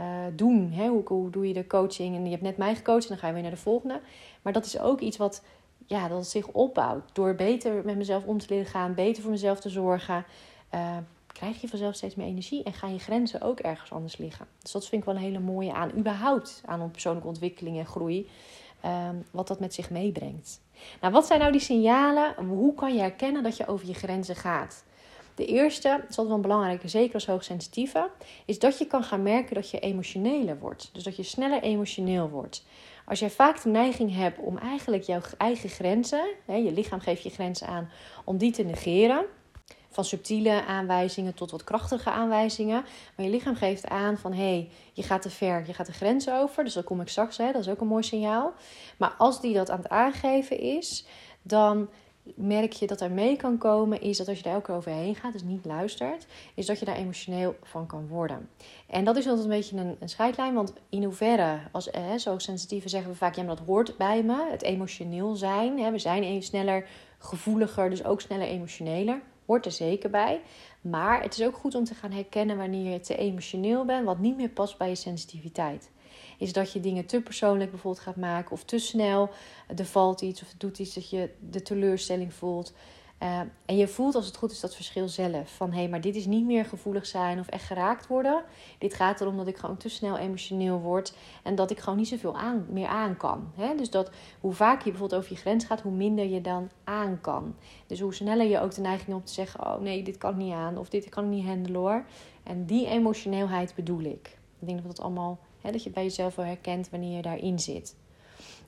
uh, 0.00 0.06
doen? 0.32 0.72
Hè? 0.72 0.88
Hoe, 0.88 1.02
hoe 1.04 1.30
doe 1.30 1.48
je 1.48 1.54
de 1.54 1.66
coaching? 1.66 2.16
En 2.16 2.24
je 2.24 2.30
hebt 2.30 2.42
net 2.42 2.56
mij 2.56 2.74
gecoacht 2.74 3.02
en 3.02 3.08
dan 3.08 3.18
ga 3.18 3.26
je 3.26 3.32
weer 3.32 3.42
naar 3.42 3.50
de 3.50 3.56
volgende. 3.56 4.00
Maar 4.42 4.52
dat 4.52 4.66
is 4.66 4.78
ook 4.78 5.00
iets 5.00 5.16
wat 5.16 5.42
ja, 5.88 6.08
dat 6.08 6.18
het 6.18 6.28
zich 6.28 6.46
opbouwt. 6.46 7.10
Door 7.12 7.34
beter 7.34 7.84
met 7.84 7.96
mezelf 7.96 8.24
om 8.24 8.38
te 8.38 8.46
leren 8.48 8.66
gaan, 8.66 8.94
beter 8.94 9.22
voor 9.22 9.30
mezelf 9.30 9.60
te 9.60 9.68
zorgen, 9.68 10.24
uh, 10.74 10.96
krijg 11.26 11.60
je 11.60 11.68
vanzelf 11.68 11.94
steeds 11.94 12.14
meer 12.14 12.26
energie 12.26 12.62
en 12.62 12.72
gaan 12.72 12.92
je 12.92 12.98
grenzen 12.98 13.40
ook 13.40 13.58
ergens 13.58 13.92
anders 13.92 14.16
liggen. 14.16 14.46
Dus 14.62 14.72
dat 14.72 14.86
vind 14.86 15.00
ik 15.02 15.08
wel 15.08 15.16
een 15.16 15.22
hele 15.22 15.38
mooie 15.38 15.72
aan, 15.72 15.90
überhaupt 15.96 16.62
aan 16.64 16.90
persoonlijke 16.90 17.28
ontwikkeling 17.28 17.78
en 17.78 17.86
groei. 17.86 18.28
Uh, 18.84 19.08
wat 19.30 19.48
dat 19.48 19.60
met 19.60 19.74
zich 19.74 19.90
meebrengt. 19.90 20.60
Nou, 21.00 21.12
wat 21.12 21.26
zijn 21.26 21.40
nou 21.40 21.52
die 21.52 21.60
signalen? 21.60 22.34
Hoe 22.46 22.74
kan 22.74 22.94
je 22.94 23.00
herkennen 23.00 23.42
dat 23.42 23.56
je 23.56 23.66
over 23.66 23.86
je 23.86 23.94
grenzen 23.94 24.36
gaat? 24.36 24.84
De 25.38 25.46
eerste, 25.46 25.88
dat 25.88 26.08
is 26.08 26.18
altijd 26.18 26.28
wel 26.28 26.40
belangrijk, 26.40 26.82
zeker 26.84 27.14
als 27.14 27.26
hoogsensitieve, 27.26 28.10
is 28.44 28.58
dat 28.58 28.78
je 28.78 28.86
kan 28.86 29.02
gaan 29.02 29.22
merken 29.22 29.54
dat 29.54 29.70
je 29.70 29.78
emotioneler 29.78 30.58
wordt. 30.58 30.90
Dus 30.92 31.02
dat 31.02 31.16
je 31.16 31.22
sneller 31.22 31.62
emotioneel 31.62 32.28
wordt. 32.28 32.64
Als 33.06 33.18
jij 33.18 33.30
vaak 33.30 33.62
de 33.62 33.68
neiging 33.68 34.14
hebt 34.14 34.38
om 34.38 34.58
eigenlijk 34.58 35.02
jouw 35.02 35.20
eigen 35.36 35.68
grenzen, 35.68 36.28
hè, 36.46 36.54
je 36.54 36.72
lichaam 36.72 37.00
geeft 37.00 37.22
je 37.22 37.30
grenzen 37.30 37.66
aan, 37.66 37.90
om 38.24 38.36
die 38.36 38.52
te 38.52 38.62
negeren. 38.62 39.24
Van 39.88 40.04
subtiele 40.04 40.64
aanwijzingen 40.64 41.34
tot 41.34 41.50
wat 41.50 41.64
krachtige 41.64 42.10
aanwijzingen. 42.10 42.84
Maar 43.16 43.26
je 43.26 43.32
lichaam 43.32 43.54
geeft 43.54 43.88
aan 43.88 44.18
van 44.18 44.32
hé, 44.32 44.42
hey, 44.42 44.70
je 44.92 45.02
gaat 45.02 45.22
te 45.22 45.30
ver, 45.30 45.66
je 45.66 45.74
gaat 45.74 45.86
de 45.86 45.92
grens 45.92 46.30
over. 46.30 46.64
Dus 46.64 46.72
dat 46.72 46.84
kom 46.84 47.00
ik 47.00 47.08
straks, 47.08 47.36
hè, 47.36 47.52
dat 47.52 47.60
is 47.60 47.68
ook 47.68 47.80
een 47.80 47.86
mooi 47.86 48.02
signaal. 48.02 48.52
Maar 48.96 49.14
als 49.18 49.40
die 49.40 49.54
dat 49.54 49.70
aan 49.70 49.78
het 49.78 49.88
aangeven 49.88 50.58
is, 50.58 51.06
dan 51.42 51.88
merk 52.36 52.72
je 52.72 52.86
dat 52.86 53.00
er 53.00 53.10
mee 53.10 53.36
kan 53.36 53.58
komen, 53.58 54.00
is 54.00 54.16
dat 54.16 54.28
als 54.28 54.36
je 54.36 54.42
daar 54.42 54.52
elke 54.52 54.66
keer 54.66 54.74
overheen 54.74 55.14
gaat, 55.14 55.32
dus 55.32 55.42
niet 55.42 55.64
luistert, 55.64 56.26
is 56.54 56.66
dat 56.66 56.78
je 56.78 56.84
daar 56.84 56.96
emotioneel 56.96 57.56
van 57.62 57.86
kan 57.86 58.08
worden. 58.08 58.48
En 58.86 59.04
dat 59.04 59.16
is 59.16 59.26
altijd 59.26 59.44
een 59.44 59.50
beetje 59.50 59.76
een, 59.76 59.96
een 60.00 60.08
scheidlijn, 60.08 60.54
want 60.54 60.72
in 60.88 61.04
hoeverre, 61.04 61.58
als 61.72 61.90
eh, 61.90 62.14
zo 62.14 62.38
sensitieve 62.38 62.88
zeggen 62.88 63.10
we 63.10 63.16
vaak, 63.16 63.34
ja, 63.34 63.42
maar 63.42 63.56
dat 63.56 63.66
hoort 63.66 63.96
bij 63.96 64.22
me, 64.22 64.50
het 64.50 64.62
emotioneel 64.62 65.36
zijn. 65.36 65.78
Hè, 65.78 65.90
we 65.90 65.98
zijn 65.98 66.22
even 66.22 66.42
sneller 66.42 66.88
gevoeliger, 67.18 67.90
dus 67.90 68.04
ook 68.04 68.20
sneller 68.20 68.46
emotioneler. 68.46 69.20
Hoort 69.46 69.66
er 69.66 69.72
zeker 69.72 70.10
bij. 70.10 70.40
Maar 70.80 71.22
het 71.22 71.38
is 71.38 71.46
ook 71.46 71.56
goed 71.56 71.74
om 71.74 71.84
te 71.84 71.94
gaan 71.94 72.12
herkennen 72.12 72.56
wanneer 72.56 72.92
je 72.92 73.00
te 73.00 73.16
emotioneel 73.16 73.84
bent, 73.84 74.04
wat 74.04 74.18
niet 74.18 74.36
meer 74.36 74.48
past 74.48 74.78
bij 74.78 74.88
je 74.88 74.94
sensitiviteit 74.94 75.90
is 76.38 76.52
dat 76.52 76.72
je 76.72 76.80
dingen 76.80 77.06
te 77.06 77.20
persoonlijk 77.20 77.70
bijvoorbeeld 77.70 78.04
gaat 78.04 78.16
maken 78.16 78.52
of 78.52 78.64
te 78.64 78.78
snel. 78.78 79.30
Er 79.76 79.84
valt 79.84 80.20
iets 80.20 80.42
of 80.42 80.48
het 80.48 80.60
doet 80.60 80.78
iets 80.78 80.94
dat 80.94 81.10
je 81.10 81.30
de 81.50 81.62
teleurstelling 81.62 82.34
voelt. 82.34 82.72
Uh, 83.22 83.40
en 83.64 83.76
je 83.76 83.88
voelt 83.88 84.14
als 84.14 84.26
het 84.26 84.36
goed 84.36 84.50
is 84.50 84.60
dat 84.60 84.74
verschil 84.74 85.08
zelf. 85.08 85.50
Van 85.56 85.70
hé, 85.70 85.78
hey, 85.78 85.88
maar 85.88 86.00
dit 86.00 86.16
is 86.16 86.26
niet 86.26 86.44
meer 86.44 86.64
gevoelig 86.64 87.06
zijn 87.06 87.38
of 87.38 87.48
echt 87.48 87.64
geraakt 87.64 88.06
worden. 88.06 88.44
Dit 88.78 88.94
gaat 88.94 89.20
erom 89.20 89.36
dat 89.36 89.46
ik 89.46 89.56
gewoon 89.56 89.76
te 89.76 89.88
snel 89.88 90.18
emotioneel 90.18 90.80
word. 90.80 91.14
En 91.42 91.54
dat 91.54 91.70
ik 91.70 91.78
gewoon 91.78 91.98
niet 91.98 92.08
zoveel 92.08 92.36
aan, 92.36 92.66
meer 92.70 92.86
aan 92.86 93.16
kan. 93.16 93.50
Hè? 93.56 93.74
Dus 93.74 93.90
dat 93.90 94.10
hoe 94.40 94.52
vaak 94.52 94.82
je 94.82 94.90
bijvoorbeeld 94.90 95.20
over 95.20 95.32
je 95.32 95.40
grens 95.40 95.64
gaat, 95.64 95.80
hoe 95.80 95.92
minder 95.92 96.26
je 96.26 96.40
dan 96.40 96.70
aan 96.84 97.20
kan. 97.20 97.54
Dus 97.86 98.00
hoe 98.00 98.14
sneller 98.14 98.46
je 98.46 98.60
ook 98.60 98.74
de 98.74 98.80
neiging 98.80 99.16
om 99.16 99.24
te 99.24 99.32
zeggen: 99.32 99.66
Oh 99.66 99.80
nee, 99.80 100.02
dit 100.02 100.18
kan 100.18 100.36
niet 100.36 100.52
aan. 100.52 100.78
Of 100.78 100.88
dit 100.88 101.08
kan 101.08 101.24
ik 101.24 101.30
niet 101.30 101.46
handelen 101.46 101.80
hoor. 101.80 102.04
En 102.42 102.66
die 102.66 102.86
emotioneelheid 102.86 103.74
bedoel 103.74 104.02
ik. 104.02 104.37
Ik 104.60 104.66
denk 104.66 104.78
dat 104.82 104.96
dat 104.96 105.04
allemaal 105.04 105.38
dat 105.62 105.82
je 105.82 105.90
bij 105.90 106.02
jezelf 106.02 106.34
wel 106.34 106.44
herkent 106.44 106.90
wanneer 106.90 107.16
je 107.16 107.22
daarin 107.22 107.58
zit. 107.58 107.96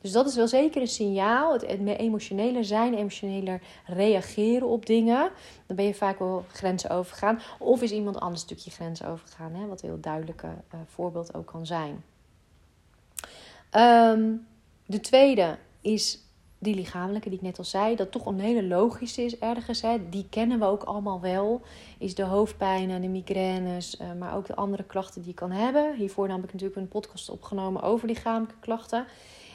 Dus 0.00 0.12
dat 0.12 0.26
is 0.26 0.37
wel 0.37 0.48
zeker 0.48 0.81
een 0.81 0.88
signaal. 0.88 1.52
Het, 1.52 1.66
het 1.66 1.87
emotioneler 1.87 2.64
zijn, 2.64 2.94
emotioneler 2.94 3.62
reageren 3.87 4.69
op 4.69 4.87
dingen. 4.87 5.31
Dan 5.66 5.76
ben 5.76 5.84
je 5.84 5.94
vaak 5.94 6.19
wel 6.19 6.44
grenzen 6.48 6.90
overgegaan. 6.90 7.40
Of 7.58 7.82
is 7.82 7.90
iemand 7.90 8.20
anders 8.20 8.42
stukje 8.42 8.70
grenzen 8.70 9.06
overgegaan. 9.06 9.54
Hè? 9.54 9.66
Wat 9.66 9.82
een 9.82 9.88
heel 9.88 10.00
duidelijke 10.00 10.46
uh, 10.46 10.81
voorbeeld 10.87 11.34
ook 11.34 11.46
kan 11.46 11.66
zijn. 11.66 12.04
Um, 13.72 14.46
de 14.87 15.00
tweede 15.00 15.59
is 15.80 16.18
die 16.62 16.75
lichamelijke 16.75 17.29
die 17.29 17.38
ik 17.38 17.45
net 17.45 17.59
al 17.59 17.64
zei, 17.64 17.97
dat 17.97 18.11
toch 18.11 18.26
een 18.26 18.40
hele 18.40 18.64
logische 18.64 19.25
is 19.25 19.38
ergens. 19.38 19.81
Hè, 19.81 20.09
die 20.09 20.26
kennen 20.31 20.59
we 20.59 20.64
ook 20.64 20.83
allemaal 20.83 21.21
wel. 21.21 21.61
Is 21.99 22.14
de 22.14 22.23
hoofdpijn, 22.23 23.00
de 23.00 23.09
migraines, 23.09 24.00
uh, 24.00 24.12
maar 24.19 24.37
ook 24.37 24.47
de 24.47 24.55
andere 24.55 24.85
klachten 24.85 25.21
die 25.21 25.31
je 25.31 25.37
kan 25.37 25.50
hebben. 25.50 25.95
Hiervoor 25.95 26.29
heb 26.29 26.45
ik 26.45 26.52
natuurlijk 26.52 26.81
een 26.81 26.88
podcast 26.88 27.31
opgenomen 27.31 27.83
over 27.83 28.09
lichamelijke 28.09 28.55
klachten. 28.61 29.05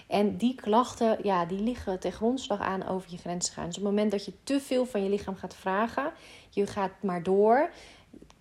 En 0.08 0.38
die 0.38 0.56
klachten, 0.56 1.18
ja, 1.24 1.46
die 1.46 1.60
liggen 1.60 2.00
ten 2.00 2.12
grondslag 2.12 2.60
aan 2.60 2.88
over 2.88 3.12
je 3.12 3.18
grenzen 3.18 3.54
gaan. 3.54 3.66
Dus 3.66 3.78
op 3.78 3.84
het 3.84 3.92
moment 3.92 4.12
dat 4.12 4.26
je 4.26 4.34
te 4.44 4.60
veel 4.60 4.86
van 4.86 5.04
je 5.04 5.10
lichaam 5.10 5.36
gaat 5.36 5.56
vragen, 5.56 6.12
je 6.50 6.68
gaat 6.68 6.92
maar 7.02 7.24
door 7.24 7.70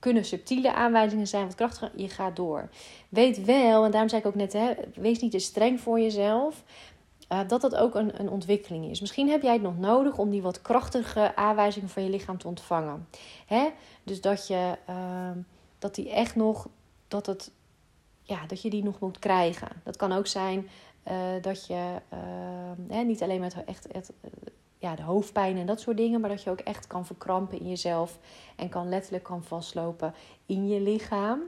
kunnen 0.04 0.24
subtiele 0.24 0.72
aanwijzingen 0.72 1.26
zijn, 1.26 1.46
wat 1.46 1.54
krachtiger, 1.54 1.90
je 1.96 2.08
gaat 2.08 2.36
door. 2.36 2.68
Weet 3.08 3.44
wel, 3.44 3.84
en 3.84 3.90
daarom 3.90 4.08
zei 4.08 4.20
ik 4.20 4.26
ook 4.26 4.34
net, 4.34 4.52
hè, 4.52 4.72
wees 4.94 5.20
niet 5.20 5.30
te 5.30 5.38
streng 5.38 5.80
voor 5.80 6.00
jezelf. 6.00 6.62
Uh, 7.34 7.48
dat 7.48 7.60
dat 7.60 7.76
ook 7.76 7.94
een, 7.94 8.20
een 8.20 8.28
ontwikkeling 8.28 8.84
is. 8.84 9.00
Misschien 9.00 9.28
heb 9.28 9.42
jij 9.42 9.52
het 9.52 9.62
nog 9.62 9.78
nodig 9.78 10.18
om 10.18 10.30
die 10.30 10.42
wat 10.42 10.62
krachtige 10.62 11.36
aanwijzingen 11.36 11.88
van 11.88 12.02
je 12.02 12.10
lichaam 12.10 12.38
te 12.38 12.48
ontvangen. 12.48 13.08
Hè? 13.46 13.68
Dus 14.02 14.20
dat 14.20 14.46
je 14.46 14.78
uh, 14.88 15.30
dat 15.78 15.94
die 15.94 16.10
echt 16.10 16.36
nog, 16.36 16.68
dat, 17.08 17.26
het, 17.26 17.50
ja, 18.22 18.46
dat 18.46 18.62
je 18.62 18.70
die 18.70 18.84
nog 18.84 19.00
moet 19.00 19.18
krijgen. 19.18 19.68
Dat 19.84 19.96
kan 19.96 20.12
ook 20.12 20.26
zijn 20.26 20.68
uh, 21.08 21.14
dat 21.40 21.66
je 21.66 22.00
ehm, 22.88 23.06
niet 23.06 23.22
alleen 23.22 23.40
met 23.40 23.64
echt, 23.64 23.86
echt 23.86 24.12
ja, 24.78 24.94
de 24.94 25.02
hoofdpijn 25.02 25.56
en 25.56 25.66
dat 25.66 25.80
soort 25.80 25.96
dingen, 25.96 26.20
maar 26.20 26.30
dat 26.30 26.42
je 26.42 26.50
ook 26.50 26.60
echt 26.60 26.86
kan 26.86 27.06
verkrampen 27.06 27.60
in 27.60 27.68
jezelf 27.68 28.18
en 28.56 28.68
kan 28.68 28.88
letterlijk 28.88 29.24
kan 29.24 29.44
vastlopen 29.44 30.14
in 30.46 30.68
je 30.68 30.80
lichaam. 30.80 31.40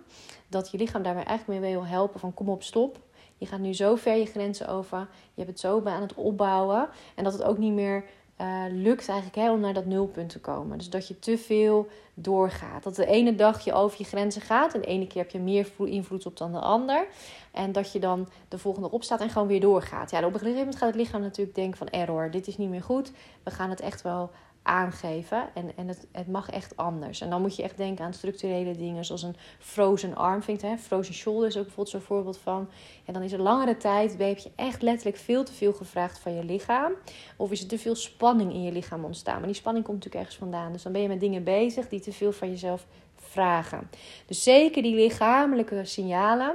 Dat 0.48 0.70
je 0.70 0.78
lichaam 0.78 1.02
daarmee 1.02 1.24
eigenlijk 1.24 1.60
mee 1.60 1.72
wil 1.72 1.86
helpen 1.86 2.20
van 2.20 2.34
kom 2.34 2.48
op 2.48 2.62
stop 2.62 2.98
je 3.38 3.46
gaat 3.46 3.60
nu 3.60 3.74
zo 3.74 3.94
ver 3.94 4.16
je 4.16 4.26
grenzen 4.26 4.68
over. 4.68 4.98
Je 5.34 5.42
hebt 5.42 5.48
het 5.48 5.60
zo 5.60 5.82
aan 5.84 6.02
het 6.02 6.14
opbouwen. 6.14 6.88
En 7.14 7.24
dat 7.24 7.32
het 7.32 7.42
ook 7.42 7.58
niet 7.58 7.72
meer 7.72 8.04
uh, 8.40 8.64
lukt 8.70 9.08
eigenlijk 9.08 9.38
hè, 9.38 9.52
om 9.52 9.60
naar 9.60 9.74
dat 9.74 9.86
nulpunt 9.86 10.30
te 10.30 10.40
komen. 10.40 10.78
Dus 10.78 10.90
dat 10.90 11.08
je 11.08 11.18
te 11.18 11.38
veel 11.38 11.88
doorgaat. 12.14 12.82
Dat 12.82 12.96
de 12.96 13.06
ene 13.06 13.34
dag 13.34 13.64
je 13.64 13.72
over 13.72 13.98
je 13.98 14.04
grenzen 14.04 14.42
gaat 14.42 14.74
en 14.74 14.80
de 14.80 14.86
ene 14.86 15.06
keer 15.06 15.22
heb 15.22 15.30
je 15.30 15.38
meer 15.38 15.68
invloed 15.78 16.26
op 16.26 16.36
dan 16.36 16.52
de 16.52 16.58
ander. 16.58 17.06
En 17.52 17.72
dat 17.72 17.92
je 17.92 17.98
dan 17.98 18.28
de 18.48 18.58
volgende 18.58 18.90
opstaat 18.90 19.20
en 19.20 19.30
gewoon 19.30 19.48
weer 19.48 19.60
doorgaat. 19.60 20.10
Ja, 20.10 20.18
op 20.18 20.24
een 20.24 20.32
gegeven 20.32 20.58
moment 20.58 20.76
gaat 20.76 20.88
het 20.88 20.96
lichaam 20.96 21.20
natuurlijk 21.20 21.56
denken 21.56 21.78
van 21.78 21.88
error, 21.88 22.30
dit 22.30 22.46
is 22.46 22.56
niet 22.56 22.70
meer 22.70 22.82
goed. 22.82 23.12
We 23.42 23.50
gaan 23.50 23.70
het 23.70 23.80
echt 23.80 24.02
wel 24.02 24.30
aangeven. 24.66 25.48
En, 25.54 25.70
en 25.76 25.88
het, 25.88 26.06
het 26.12 26.28
mag 26.28 26.50
echt 26.50 26.76
anders. 26.76 27.20
En 27.20 27.30
dan 27.30 27.40
moet 27.40 27.56
je 27.56 27.62
echt 27.62 27.76
denken 27.76 28.04
aan 28.04 28.12
structurele 28.12 28.76
dingen, 28.76 29.04
zoals 29.04 29.22
een 29.22 29.36
frozen 29.58 30.16
arm. 30.16 30.42
Vindt, 30.42 30.62
hè? 30.62 30.76
Frozen 30.76 31.14
shoulder 31.14 31.48
is 31.48 31.56
ook 31.56 31.62
bijvoorbeeld 31.62 31.96
zo'n 31.96 32.00
voorbeeld 32.00 32.38
van. 32.38 32.68
En 33.04 33.12
dan 33.12 33.22
is 33.22 33.32
er 33.32 33.40
langere 33.40 33.76
tijd, 33.76 34.18
heb 34.18 34.38
je 34.38 34.50
echt 34.56 34.82
letterlijk 34.82 35.16
veel 35.16 35.44
te 35.44 35.52
veel 35.52 35.72
gevraagd 35.72 36.18
van 36.18 36.34
je 36.34 36.44
lichaam. 36.44 36.92
Of 37.36 37.50
is 37.50 37.60
er 37.60 37.68
te 37.68 37.78
veel 37.78 37.94
spanning 37.94 38.52
in 38.52 38.62
je 38.62 38.72
lichaam 38.72 39.04
ontstaan. 39.04 39.38
Maar 39.38 39.46
die 39.46 39.54
spanning 39.54 39.84
komt 39.84 39.96
natuurlijk 39.96 40.24
ergens 40.24 40.42
vandaan. 40.42 40.72
Dus 40.72 40.82
dan 40.82 40.92
ben 40.92 41.02
je 41.02 41.08
met 41.08 41.20
dingen 41.20 41.44
bezig 41.44 41.88
die 41.88 42.00
te 42.00 42.12
veel 42.12 42.32
van 42.32 42.50
jezelf 42.50 42.86
vragen. 43.14 43.90
Dus 44.26 44.42
zeker 44.42 44.82
die 44.82 44.94
lichamelijke 44.94 45.84
signalen 45.84 46.54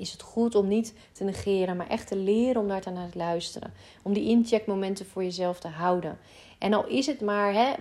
is 0.00 0.12
het 0.12 0.22
goed 0.22 0.54
om 0.54 0.68
niet 0.68 0.94
te 1.12 1.24
negeren, 1.24 1.76
maar 1.76 1.88
echt 1.88 2.06
te 2.06 2.16
leren 2.16 2.62
om 2.62 2.68
daar 2.68 2.92
naar 2.92 3.10
te 3.10 3.18
luisteren. 3.18 3.72
Om 4.02 4.12
die 4.12 4.28
incheckmomenten 4.28 5.06
voor 5.06 5.22
jezelf 5.22 5.60
te 5.60 5.68
houden. 5.68 6.18
En 6.60 6.72
al 6.72 6.86
is 6.86 7.06
het 7.06 7.20
maar 7.20 7.52
hè, 7.52 7.72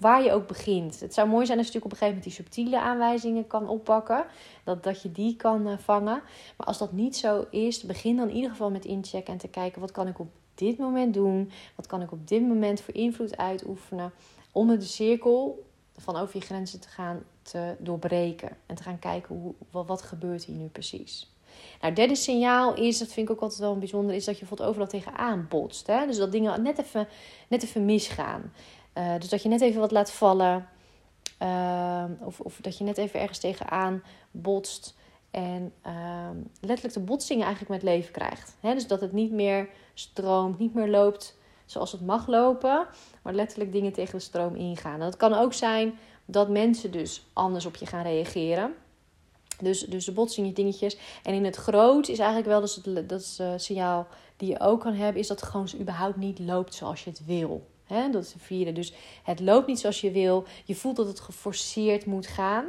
waar 0.00 0.22
je 0.22 0.32
ook 0.32 0.46
begint. 0.46 1.00
Het 1.00 1.14
zou 1.14 1.28
mooi 1.28 1.46
zijn 1.46 1.58
als 1.58 1.66
je 1.66 1.72
natuurlijk 1.72 1.84
op 1.84 1.90
een 1.90 1.98
gegeven 1.98 2.14
moment 2.16 2.24
die 2.24 2.32
subtiele 2.32 2.80
aanwijzingen 2.80 3.46
kan 3.46 3.68
oppakken. 3.68 4.26
Dat, 4.64 4.82
dat 4.82 5.02
je 5.02 5.12
die 5.12 5.36
kan 5.36 5.66
uh, 5.66 5.78
vangen. 5.78 6.22
Maar 6.56 6.66
als 6.66 6.78
dat 6.78 6.92
niet 6.92 7.16
zo 7.16 7.46
is, 7.50 7.82
begin 7.82 8.16
dan 8.16 8.28
in 8.28 8.34
ieder 8.34 8.50
geval 8.50 8.70
met 8.70 8.84
inchecken 8.84 9.32
en 9.32 9.38
te 9.38 9.48
kijken 9.48 9.80
wat 9.80 9.90
kan 9.90 10.06
ik 10.06 10.18
op 10.18 10.28
dit 10.54 10.78
moment 10.78 11.14
doen. 11.14 11.50
Wat 11.74 11.86
kan 11.86 12.02
ik 12.02 12.12
op 12.12 12.28
dit 12.28 12.42
moment 12.42 12.80
voor 12.80 12.94
invloed 12.94 13.36
uitoefenen. 13.36 14.12
Om 14.52 14.68
de 14.68 14.80
cirkel 14.80 15.64
van 15.96 16.16
over 16.16 16.36
je 16.36 16.44
grenzen 16.44 16.80
te 16.80 16.88
gaan 16.88 17.22
te 17.42 17.76
doorbreken. 17.78 18.56
En 18.66 18.74
te 18.74 18.82
gaan 18.82 18.98
kijken 18.98 19.34
hoe, 19.34 19.54
wat, 19.70 19.86
wat 19.86 20.02
gebeurt 20.02 20.44
hier 20.44 20.56
nu 20.56 20.66
precies. 20.66 21.35
Nou, 21.80 21.94
derde 21.94 22.14
signaal 22.14 22.74
is, 22.74 22.98
dat 22.98 23.08
vind 23.08 23.28
ik 23.28 23.34
ook 23.34 23.42
altijd 23.42 23.60
wel 23.60 23.78
bijzonder, 23.78 24.14
is 24.14 24.24
dat 24.24 24.34
je 24.34 24.40
bijvoorbeeld 24.40 24.68
overal 24.68 24.88
tegenaan 24.88 25.46
botst. 25.48 25.86
Hè? 25.86 26.06
Dus 26.06 26.16
dat 26.16 26.32
dingen 26.32 26.62
net 26.62 26.78
even, 26.78 27.08
net 27.48 27.62
even 27.62 27.84
misgaan. 27.84 28.52
Uh, 28.94 29.14
dus 29.18 29.28
dat 29.28 29.42
je 29.42 29.48
net 29.48 29.60
even 29.60 29.80
wat 29.80 29.90
laat 29.90 30.12
vallen. 30.12 30.68
Uh, 31.42 32.04
of, 32.20 32.40
of 32.40 32.58
dat 32.60 32.78
je 32.78 32.84
net 32.84 32.98
even 32.98 33.20
ergens 33.20 33.38
tegenaan 33.38 34.02
botst. 34.30 34.94
En 35.30 35.72
uh, 35.86 36.30
letterlijk 36.60 36.94
de 36.94 37.00
botsingen 37.00 37.44
eigenlijk 37.44 37.82
met 37.82 37.92
leven 37.92 38.12
krijgt. 38.12 38.56
Hè? 38.60 38.74
Dus 38.74 38.86
dat 38.86 39.00
het 39.00 39.12
niet 39.12 39.32
meer 39.32 39.68
stroomt, 39.94 40.58
niet 40.58 40.74
meer 40.74 40.88
loopt 40.88 41.38
zoals 41.64 41.92
het 41.92 42.00
mag 42.06 42.26
lopen. 42.26 42.86
Maar 43.22 43.34
letterlijk 43.34 43.72
dingen 43.72 43.92
tegen 43.92 44.18
de 44.18 44.24
stroom 44.24 44.54
ingaan. 44.54 44.94
En 44.94 45.00
dat 45.00 45.16
kan 45.16 45.34
ook 45.34 45.52
zijn 45.52 45.98
dat 46.24 46.48
mensen 46.48 46.90
dus 46.90 47.26
anders 47.32 47.66
op 47.66 47.76
je 47.76 47.86
gaan 47.86 48.02
reageren. 48.02 48.74
Dus, 49.60 49.80
dus 49.80 50.04
de 50.04 50.12
botsingen, 50.12 50.54
dingetjes. 50.54 50.96
En 51.22 51.34
in 51.34 51.44
het 51.44 51.56
groot 51.56 52.08
is 52.08 52.18
eigenlijk 52.18 52.48
wel, 52.48 52.60
dus 52.60 52.80
dat 53.06 53.20
is 53.20 53.38
het 53.38 53.62
signaal 53.62 54.06
die 54.36 54.48
je 54.48 54.60
ook 54.60 54.80
kan 54.80 54.94
hebben, 54.94 55.20
is 55.20 55.26
dat 55.26 55.40
het 55.40 55.48
gewoon 55.48 55.68
überhaupt 55.80 56.16
niet 56.16 56.38
loopt 56.38 56.74
zoals 56.74 57.04
je 57.04 57.10
het 57.10 57.24
wil. 57.26 57.66
He, 57.86 58.10
dat 58.10 58.24
is 58.24 58.32
de 58.32 58.38
vierde. 58.38 58.72
Dus 58.72 58.92
het 59.22 59.40
loopt 59.40 59.66
niet 59.66 59.80
zoals 59.80 60.00
je 60.00 60.10
wil. 60.10 60.44
Je 60.64 60.74
voelt 60.74 60.96
dat 60.96 61.06
het 61.06 61.20
geforceerd 61.20 62.06
moet 62.06 62.26
gaan. 62.26 62.64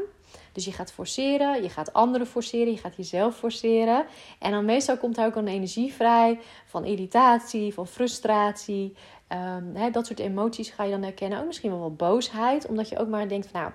Dus 0.52 0.66
je 0.66 0.72
gaat 0.72 0.92
forceren, 0.92 1.64
je 1.64 1.70
gaat 1.70 1.94
anderen 1.94 2.28
forceren, 2.28 2.72
je 2.72 2.78
gaat 2.78 2.96
jezelf 2.96 3.38
forceren. 3.38 4.06
En 4.40 4.52
dan 4.52 4.66
meestal 4.66 4.98
komt 4.98 5.16
daar 5.16 5.28
ook 5.28 5.36
een 5.36 5.48
energie 5.48 5.94
vrij 5.94 6.40
van 6.66 6.86
irritatie, 6.86 7.74
van 7.74 7.88
frustratie. 7.88 8.94
Um, 9.30 9.92
dat 9.92 10.06
soort 10.06 10.20
emoties 10.20 10.70
ga 10.70 10.84
je 10.84 10.92
dan 10.92 11.04
herkennen. 11.04 11.40
Ook 11.40 11.46
misschien 11.46 11.80
wel 11.80 11.94
boosheid, 11.94 12.68
omdat 12.68 12.90
je 12.90 12.98
ook 12.98 13.08
maar 13.08 13.28
denkt 13.28 13.48
van 13.48 13.62
nou 13.62 13.74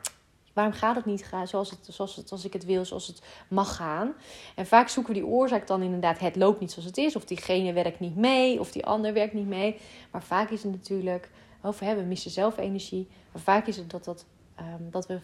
Waarom 0.52 0.72
gaat 0.72 0.96
het 0.96 1.04
niet 1.04 1.30
zoals, 1.44 1.70
het, 1.70 1.88
zoals, 1.90 2.16
het, 2.16 2.28
zoals 2.28 2.44
ik 2.44 2.52
het 2.52 2.64
wil, 2.64 2.84
zoals 2.84 3.06
het 3.06 3.22
mag 3.48 3.76
gaan? 3.76 4.14
En 4.54 4.66
vaak 4.66 4.88
zoeken 4.88 5.14
we 5.14 5.20
die 5.20 5.28
oorzaak 5.28 5.66
dan 5.66 5.82
inderdaad, 5.82 6.18
het 6.18 6.36
loopt 6.36 6.60
niet 6.60 6.70
zoals 6.70 6.88
het 6.88 6.96
is. 6.96 7.16
Of 7.16 7.24
diegene 7.24 7.72
werkt 7.72 8.00
niet 8.00 8.16
mee, 8.16 8.60
of 8.60 8.72
die 8.72 8.86
ander 8.86 9.12
werkt 9.12 9.34
niet 9.34 9.46
mee. 9.46 9.80
Maar 10.10 10.22
vaak 10.22 10.50
is 10.50 10.62
het 10.62 10.72
natuurlijk, 10.72 11.30
of 11.62 11.78
we 11.78 12.04
missen 12.06 12.30
zelf 12.30 12.58
energie. 12.58 13.08
Maar 13.32 13.42
vaak 13.42 13.66
is 13.66 13.76
het 13.76 13.90
dat, 13.90 14.04
dat, 14.04 14.24
um, 14.60 14.90
dat 14.90 15.06
we 15.06 15.20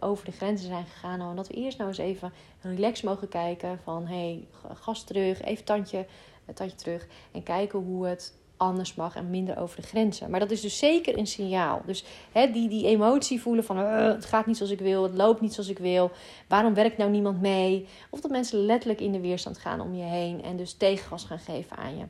over 0.00 0.24
de 0.24 0.32
grenzen 0.32 0.66
zijn 0.66 0.84
gegaan. 0.84 1.20
En 1.20 1.36
dat 1.36 1.48
we 1.48 1.54
eerst 1.54 1.78
nou 1.78 1.88
eens 1.88 1.98
even 1.98 2.32
relax 2.60 3.02
mogen 3.02 3.28
kijken 3.28 3.78
van, 3.82 4.06
hé, 4.06 4.14
hey, 4.14 4.46
gas 4.74 5.04
terug, 5.04 5.42
even 5.42 5.64
tandje, 5.64 6.06
tandje 6.54 6.76
terug. 6.76 7.06
En 7.32 7.42
kijken 7.42 7.78
hoe 7.78 8.06
het 8.06 8.34
anders 8.56 8.94
mag 8.94 9.16
en 9.16 9.30
minder 9.30 9.58
over 9.58 9.80
de 9.80 9.86
grenzen. 9.86 10.30
Maar 10.30 10.40
dat 10.40 10.50
is 10.50 10.60
dus 10.60 10.78
zeker 10.78 11.18
een 11.18 11.26
signaal. 11.26 11.82
Dus 11.86 12.04
hè, 12.32 12.50
die, 12.50 12.68
die 12.68 12.86
emotie 12.86 13.40
voelen 13.40 13.64
van 13.64 13.78
uh, 13.78 14.06
het 14.06 14.24
gaat 14.24 14.46
niet 14.46 14.56
zoals 14.56 14.72
ik 14.72 14.78
wil, 14.78 15.02
het 15.02 15.14
loopt 15.14 15.40
niet 15.40 15.52
zoals 15.52 15.68
ik 15.68 15.78
wil, 15.78 16.10
waarom 16.48 16.74
werkt 16.74 16.96
nou 16.96 17.10
niemand 17.10 17.40
mee? 17.40 17.86
Of 18.10 18.20
dat 18.20 18.30
mensen 18.30 18.58
letterlijk 18.58 19.00
in 19.00 19.12
de 19.12 19.20
weerstand 19.20 19.58
gaan 19.58 19.80
om 19.80 19.94
je 19.94 20.02
heen 20.02 20.42
en 20.42 20.56
dus 20.56 20.72
tegengas 20.74 21.24
gaan 21.24 21.38
geven 21.38 21.76
aan 21.76 21.98
je. 21.98 22.04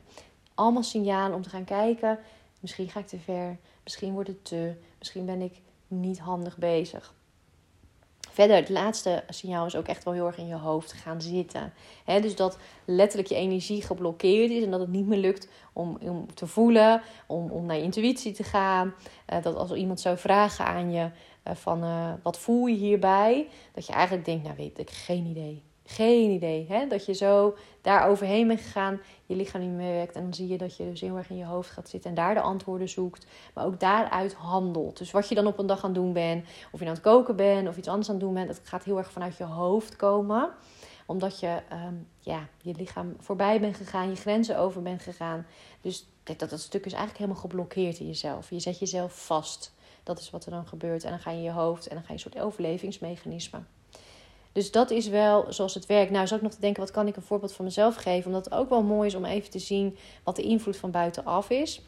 Allemaal 0.53 0.83
signalen 0.83 1.35
om 1.35 1.41
te 1.41 1.49
gaan 1.49 1.65
kijken. 1.65 2.19
Misschien 2.59 2.89
ga 2.89 2.99
ik 2.99 3.07
te 3.07 3.19
ver, 3.19 3.57
misschien 3.83 4.13
wordt 4.13 4.29
het 4.29 4.45
te, 4.45 4.73
misschien 4.99 5.25
ben 5.25 5.41
ik 5.41 5.61
niet 5.87 6.19
handig 6.19 6.57
bezig. 6.57 7.13
Verder, 8.33 8.55
het 8.55 8.69
laatste 8.69 9.23
signaal 9.29 9.65
is 9.65 9.75
ook 9.75 9.87
echt 9.87 10.03
wel 10.03 10.13
heel 10.13 10.25
erg 10.25 10.37
in 10.37 10.47
je 10.47 10.55
hoofd 10.55 10.93
gaan 10.93 11.21
zitten. 11.21 11.73
dus 12.05 12.35
dat 12.35 12.57
letterlijk 12.85 13.29
je 13.29 13.35
energie 13.35 13.81
geblokkeerd 13.81 14.51
is 14.51 14.63
en 14.63 14.71
dat 14.71 14.79
het 14.79 14.89
niet 14.89 15.07
meer 15.07 15.17
lukt 15.19 15.47
om, 15.73 15.97
om 16.01 16.33
te 16.33 16.47
voelen, 16.47 17.01
om, 17.27 17.49
om 17.51 17.65
naar 17.65 17.75
je 17.75 17.81
intuïtie 17.81 18.33
te 18.33 18.43
gaan. 18.43 18.93
Uh, 19.33 19.41
dat 19.41 19.55
als 19.55 19.73
iemand 19.73 19.99
zou 19.99 20.17
vragen 20.17 20.65
aan 20.65 20.91
je 20.91 21.09
uh, 21.47 21.55
van 21.55 21.83
uh, 21.83 22.13
wat 22.23 22.39
voel 22.39 22.65
je 22.65 22.75
hierbij, 22.75 23.47
dat 23.73 23.85
je 23.85 23.93
eigenlijk 23.93 24.25
denkt, 24.25 24.43
nou 24.43 24.55
weet 24.55 24.79
ik, 24.79 24.89
geen 24.89 25.25
idee. 25.25 25.63
Geen 25.85 26.31
idee. 26.31 26.65
Hè? 26.69 26.87
Dat 26.87 27.05
je 27.05 27.13
zo 27.13 27.55
daar 27.81 28.07
overheen 28.07 28.47
bent 28.47 28.61
gegaan, 28.61 29.01
je 29.25 29.35
lichaam 29.35 29.61
niet 29.61 29.69
meer 29.69 29.93
werkt. 29.93 30.15
En 30.15 30.23
dan 30.23 30.33
zie 30.33 30.47
je 30.47 30.57
dat 30.57 30.77
je 30.77 30.89
dus 30.89 31.01
heel 31.01 31.17
erg 31.17 31.29
in 31.29 31.37
je 31.37 31.45
hoofd 31.45 31.69
gaat 31.69 31.89
zitten 31.89 32.09
en 32.09 32.15
daar 32.15 32.33
de 32.33 32.41
antwoorden 32.41 32.89
zoekt. 32.89 33.25
Maar 33.53 33.65
ook 33.65 33.79
daaruit 33.79 34.33
handelt. 34.33 34.97
Dus 34.97 35.11
wat 35.11 35.29
je 35.29 35.35
dan 35.35 35.47
op 35.47 35.59
een 35.59 35.65
dag 35.65 35.83
aan 35.83 35.89
het 35.89 35.99
doen 35.99 36.13
bent, 36.13 36.45
of 36.71 36.79
je 36.79 36.85
aan 36.85 36.93
het 36.93 37.01
koken 37.01 37.35
bent 37.35 37.67
of 37.67 37.77
iets 37.77 37.87
anders 37.87 38.07
aan 38.07 38.15
het 38.15 38.23
doen 38.23 38.33
bent, 38.33 38.47
dat 38.47 38.61
gaat 38.63 38.83
heel 38.83 38.97
erg 38.97 39.11
vanuit 39.11 39.37
je 39.37 39.43
hoofd 39.43 39.95
komen. 39.95 40.49
Omdat 41.05 41.39
je 41.39 41.61
um, 41.87 42.07
ja, 42.19 42.47
je 42.61 42.73
lichaam 42.73 43.15
voorbij 43.19 43.59
bent 43.59 43.75
gegaan, 43.75 44.09
je 44.09 44.15
grenzen 44.15 44.57
over 44.57 44.81
bent 44.81 45.01
gegaan. 45.01 45.45
Dus 45.81 46.07
dat, 46.23 46.39
dat 46.39 46.59
stuk 46.59 46.85
is 46.85 46.91
eigenlijk 46.91 47.19
helemaal 47.19 47.41
geblokkeerd 47.41 47.99
in 47.99 48.07
jezelf. 48.07 48.49
Je 48.49 48.59
zet 48.59 48.79
jezelf 48.79 49.25
vast. 49.25 49.73
Dat 50.03 50.19
is 50.19 50.29
wat 50.29 50.45
er 50.45 50.51
dan 50.51 50.67
gebeurt. 50.67 51.03
En 51.03 51.09
dan 51.09 51.19
ga 51.19 51.31
je 51.31 51.37
in 51.37 51.43
je 51.43 51.51
hoofd 51.51 51.87
en 51.87 51.95
dan 51.95 52.03
ga 52.03 52.07
je 52.07 52.13
een 52.13 52.19
soort 52.19 52.39
overlevingsmechanisme. 52.39 53.59
Dus 54.53 54.71
dat 54.71 54.91
is 54.91 55.07
wel 55.07 55.45
zoals 55.49 55.73
het 55.73 55.85
werkt. 55.85 56.11
Nou, 56.11 56.27
zou 56.27 56.39
ik 56.39 56.45
nog 56.45 56.55
te 56.55 56.61
denken, 56.61 56.81
wat 56.81 56.91
kan 56.91 57.07
ik 57.07 57.15
een 57.15 57.21
voorbeeld 57.21 57.53
van 57.53 57.65
mezelf 57.65 57.95
geven? 57.95 58.25
Omdat 58.25 58.45
het 58.45 58.53
ook 58.53 58.69
wel 58.69 58.83
mooi 58.83 59.07
is 59.07 59.15
om 59.15 59.25
even 59.25 59.49
te 59.49 59.59
zien 59.59 59.97
wat 60.23 60.35
de 60.35 60.41
invloed 60.41 60.77
van 60.77 60.91
buitenaf 60.91 61.49
is. 61.49 61.81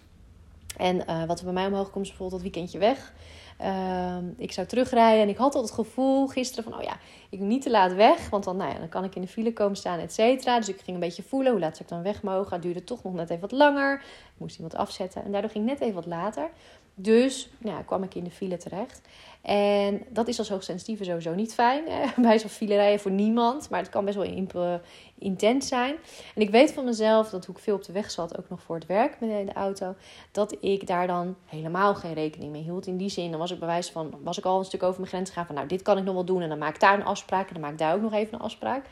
En 0.77 0.95
uh, 0.95 1.23
wat 1.23 1.39
er 1.39 1.45
bij 1.45 1.53
mij 1.53 1.65
omhoog 1.65 1.89
komt, 1.91 2.05
is 2.05 2.09
bijvoorbeeld 2.09 2.41
dat 2.41 2.51
weekendje 2.51 2.79
weg. 2.79 3.13
Uh, 3.61 4.17
ik 4.37 4.51
zou 4.51 4.67
terugrijden 4.67 5.21
en 5.21 5.29
ik 5.29 5.37
had 5.37 5.55
al 5.55 5.61
het 5.61 5.71
gevoel 5.71 6.27
gisteren 6.27 6.63
van, 6.63 6.75
oh 6.75 6.81
ja, 6.81 6.97
ik 7.29 7.39
moet 7.39 7.47
niet 7.47 7.61
te 7.61 7.69
laat 7.69 7.93
weg. 7.93 8.29
Want 8.29 8.43
dan, 8.43 8.57
nou 8.57 8.73
ja, 8.73 8.79
dan 8.79 8.89
kan 8.89 9.03
ik 9.03 9.15
in 9.15 9.21
de 9.21 9.27
file 9.27 9.53
komen 9.53 9.77
staan, 9.77 9.99
et 9.99 10.13
cetera. 10.13 10.57
Dus 10.57 10.69
ik 10.69 10.81
ging 10.81 10.95
een 10.95 10.99
beetje 11.03 11.23
voelen, 11.23 11.51
hoe 11.51 11.61
laat 11.61 11.77
zou 11.77 11.83
ik 11.83 11.89
dan 11.89 12.03
weg 12.03 12.21
mogen? 12.23 12.53
Het 12.53 12.61
duurde 12.61 12.83
toch 12.83 13.03
nog 13.03 13.13
net 13.13 13.29
even 13.29 13.41
wat 13.41 13.51
langer. 13.51 13.93
Ik 13.95 14.37
moest 14.37 14.55
iemand 14.55 14.75
afzetten 14.75 15.23
en 15.23 15.31
daardoor 15.31 15.51
ging 15.51 15.63
ik 15.63 15.71
net 15.71 15.81
even 15.81 15.95
wat 15.95 16.05
later. 16.05 16.49
Dus 16.95 17.49
ja, 17.57 17.81
kwam 17.81 18.03
ik 18.03 18.15
in 18.15 18.23
de 18.23 18.31
file 18.31 18.57
terecht. 18.57 19.01
En 19.41 20.01
dat 20.09 20.27
is 20.27 20.39
als 20.39 20.49
hoogsensitieve 20.49 21.03
sowieso 21.03 21.33
niet 21.33 21.53
fijn. 21.53 21.83
Bij 22.17 22.39
zo'n 22.39 22.49
file 22.49 22.75
rijden 22.75 22.99
voor 22.99 23.11
niemand. 23.11 23.69
Maar 23.69 23.79
het 23.79 23.89
kan 23.89 24.05
best 24.05 24.17
wel 24.17 24.81
intens 25.19 25.67
zijn. 25.67 25.95
En 26.35 26.41
ik 26.41 26.49
weet 26.49 26.71
van 26.71 26.85
mezelf 26.85 27.29
dat 27.29 27.45
hoe 27.45 27.55
ik 27.55 27.61
veel 27.61 27.75
op 27.75 27.83
de 27.83 27.91
weg 27.91 28.11
zat, 28.11 28.37
ook 28.37 28.49
nog 28.49 28.61
voor 28.61 28.75
het 28.75 28.85
werk 28.85 29.19
met 29.19 29.47
de 29.47 29.53
auto, 29.53 29.95
dat 30.31 30.55
ik 30.59 30.87
daar 30.87 31.07
dan 31.07 31.35
helemaal 31.45 31.95
geen 31.95 32.13
rekening 32.13 32.51
mee 32.51 32.61
hield. 32.61 32.87
In 32.87 32.97
die 32.97 33.09
zin, 33.09 33.29
dan 33.29 33.39
was 33.39 33.51
ik 33.51 33.59
bewijs 33.59 33.89
van, 33.89 34.13
was 34.23 34.37
ik 34.37 34.45
al 34.45 34.59
een 34.59 34.65
stuk 34.65 34.83
over 34.83 34.99
mijn 34.99 35.11
grens 35.11 35.29
gegaan 35.29 35.45
van, 35.45 35.55
nou, 35.55 35.67
dit 35.67 35.81
kan 35.81 35.97
ik 35.97 36.03
nog 36.03 36.13
wel 36.13 36.25
doen. 36.25 36.41
En 36.41 36.49
dan 36.49 36.57
maak 36.57 36.73
ik 36.73 36.79
daar 36.79 36.99
een 36.99 37.05
afspraak 37.05 37.47
en 37.47 37.53
dan 37.53 37.61
maak 37.61 37.71
ik 37.71 37.77
daar 37.77 37.95
ook 37.95 38.01
nog 38.01 38.13
even 38.13 38.33
een 38.33 38.39
afspraak. 38.39 38.85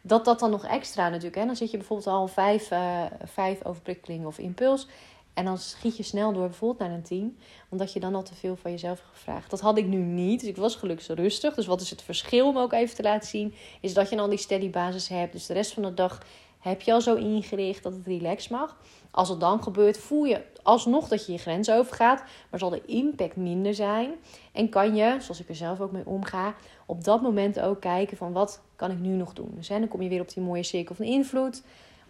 Dat 0.00 0.24
dat 0.24 0.38
dan 0.38 0.50
nog 0.50 0.64
extra 0.64 1.08
natuurlijk. 1.08 1.36
Hè? 1.36 1.46
Dan 1.46 1.56
zit 1.56 1.70
je 1.70 1.76
bijvoorbeeld 1.76 2.08
al 2.08 2.28
vijf, 2.28 2.70
uh, 2.70 3.02
vijf 3.24 3.64
overprikkelingen 3.64 4.26
of 4.26 4.38
impuls. 4.38 4.86
En 5.34 5.44
dan 5.44 5.58
schiet 5.58 5.96
je 5.96 6.02
snel 6.02 6.32
door 6.32 6.46
bijvoorbeeld 6.46 6.88
naar 6.88 6.98
een 6.98 7.02
10, 7.02 7.38
omdat 7.68 7.92
je 7.92 8.00
dan 8.00 8.14
al 8.14 8.22
te 8.22 8.34
veel 8.34 8.56
van 8.56 8.70
jezelf 8.70 9.02
gevraagd. 9.12 9.50
Dat 9.50 9.60
had 9.60 9.78
ik 9.78 9.86
nu 9.86 9.96
niet, 9.96 10.40
dus 10.40 10.48
ik 10.48 10.56
was 10.56 10.76
gelukkig 10.76 11.04
zo 11.04 11.14
rustig. 11.14 11.54
Dus 11.54 11.66
wat 11.66 11.80
is 11.80 11.90
het 11.90 12.02
verschil 12.02 12.48
om 12.48 12.58
ook 12.58 12.72
even 12.72 12.94
te 12.94 13.02
laten 13.02 13.28
zien, 13.28 13.54
is 13.80 13.94
dat 13.94 14.10
je 14.10 14.16
dan 14.16 14.30
die 14.30 14.38
steady 14.38 14.70
basis 14.70 15.08
hebt. 15.08 15.32
Dus 15.32 15.46
de 15.46 15.52
rest 15.52 15.72
van 15.72 15.82
de 15.82 15.94
dag 15.94 16.22
heb 16.58 16.82
je 16.82 16.92
al 16.92 17.00
zo 17.00 17.14
ingericht 17.14 17.82
dat 17.82 17.92
het 17.92 18.06
relax 18.06 18.48
mag. 18.48 18.76
Als 19.10 19.28
het 19.28 19.40
dan 19.40 19.62
gebeurt, 19.62 19.98
voel 19.98 20.24
je 20.24 20.42
alsnog 20.62 21.08
dat 21.08 21.26
je 21.26 21.32
je 21.32 21.38
grens 21.38 21.70
overgaat, 21.70 22.24
maar 22.50 22.60
zal 22.60 22.70
de 22.70 22.84
impact 22.86 23.36
minder 23.36 23.74
zijn. 23.74 24.10
En 24.52 24.68
kan 24.68 24.94
je, 24.94 25.16
zoals 25.20 25.40
ik 25.40 25.48
er 25.48 25.54
zelf 25.54 25.80
ook 25.80 25.92
mee 25.92 26.06
omga, 26.06 26.54
op 26.86 27.04
dat 27.04 27.22
moment 27.22 27.60
ook 27.60 27.80
kijken 27.80 28.16
van 28.16 28.32
wat 28.32 28.60
kan 28.76 28.90
ik 28.90 28.98
nu 28.98 29.08
nog 29.08 29.32
doen. 29.32 29.52
Dus 29.56 29.68
dan 29.68 29.88
kom 29.88 30.02
je 30.02 30.08
weer 30.08 30.20
op 30.20 30.34
die 30.34 30.42
mooie 30.42 30.62
cirkel 30.62 30.94
van 30.94 31.04
invloed 31.04 31.62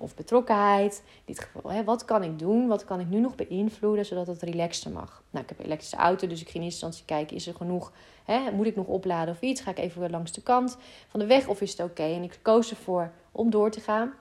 of 0.03 0.15
betrokkenheid. 0.15 1.03
In 1.05 1.23
dit 1.35 1.41
geval, 1.41 1.71
hè, 1.71 1.85
wat 1.85 2.05
kan 2.05 2.23
ik 2.23 2.39
doen? 2.39 2.67
Wat 2.67 2.85
kan 2.85 3.01
ik 3.01 3.09
nu 3.09 3.21
nog 3.21 3.35
beïnvloeden 3.35 4.07
zodat 4.07 4.27
het 4.27 4.43
relaxter 4.43 4.91
mag? 4.91 5.23
Nou, 5.31 5.43
ik 5.43 5.49
heb 5.49 5.59
een 5.59 5.65
elektrische 5.65 5.97
auto, 5.97 6.27
dus 6.27 6.41
ik 6.41 6.49
ging 6.49 6.59
in 6.59 6.63
eerste 6.63 6.85
instantie 6.85 7.17
kijken: 7.17 7.37
is 7.37 7.47
er 7.47 7.55
genoeg? 7.55 7.93
Hè, 8.25 8.51
moet 8.51 8.67
ik 8.67 8.77
nog 8.77 8.87
opladen 8.87 9.35
of 9.35 9.41
iets? 9.41 9.61
Ga 9.61 9.71
ik 9.71 9.79
even 9.79 10.01
weer 10.01 10.11
langs 10.11 10.33
de 10.33 10.43
kant 10.43 10.77
van 11.09 11.21
de 11.21 11.27
weg 11.27 11.47
of 11.47 11.61
is 11.61 11.71
het 11.71 11.81
oké? 11.81 12.03
En 12.03 12.23
ik 12.23 12.39
koos 12.43 12.71
ervoor 12.71 13.13
om 13.33 13.51
door 13.51 13.71
te 13.71 13.81
gaan. 13.81 14.13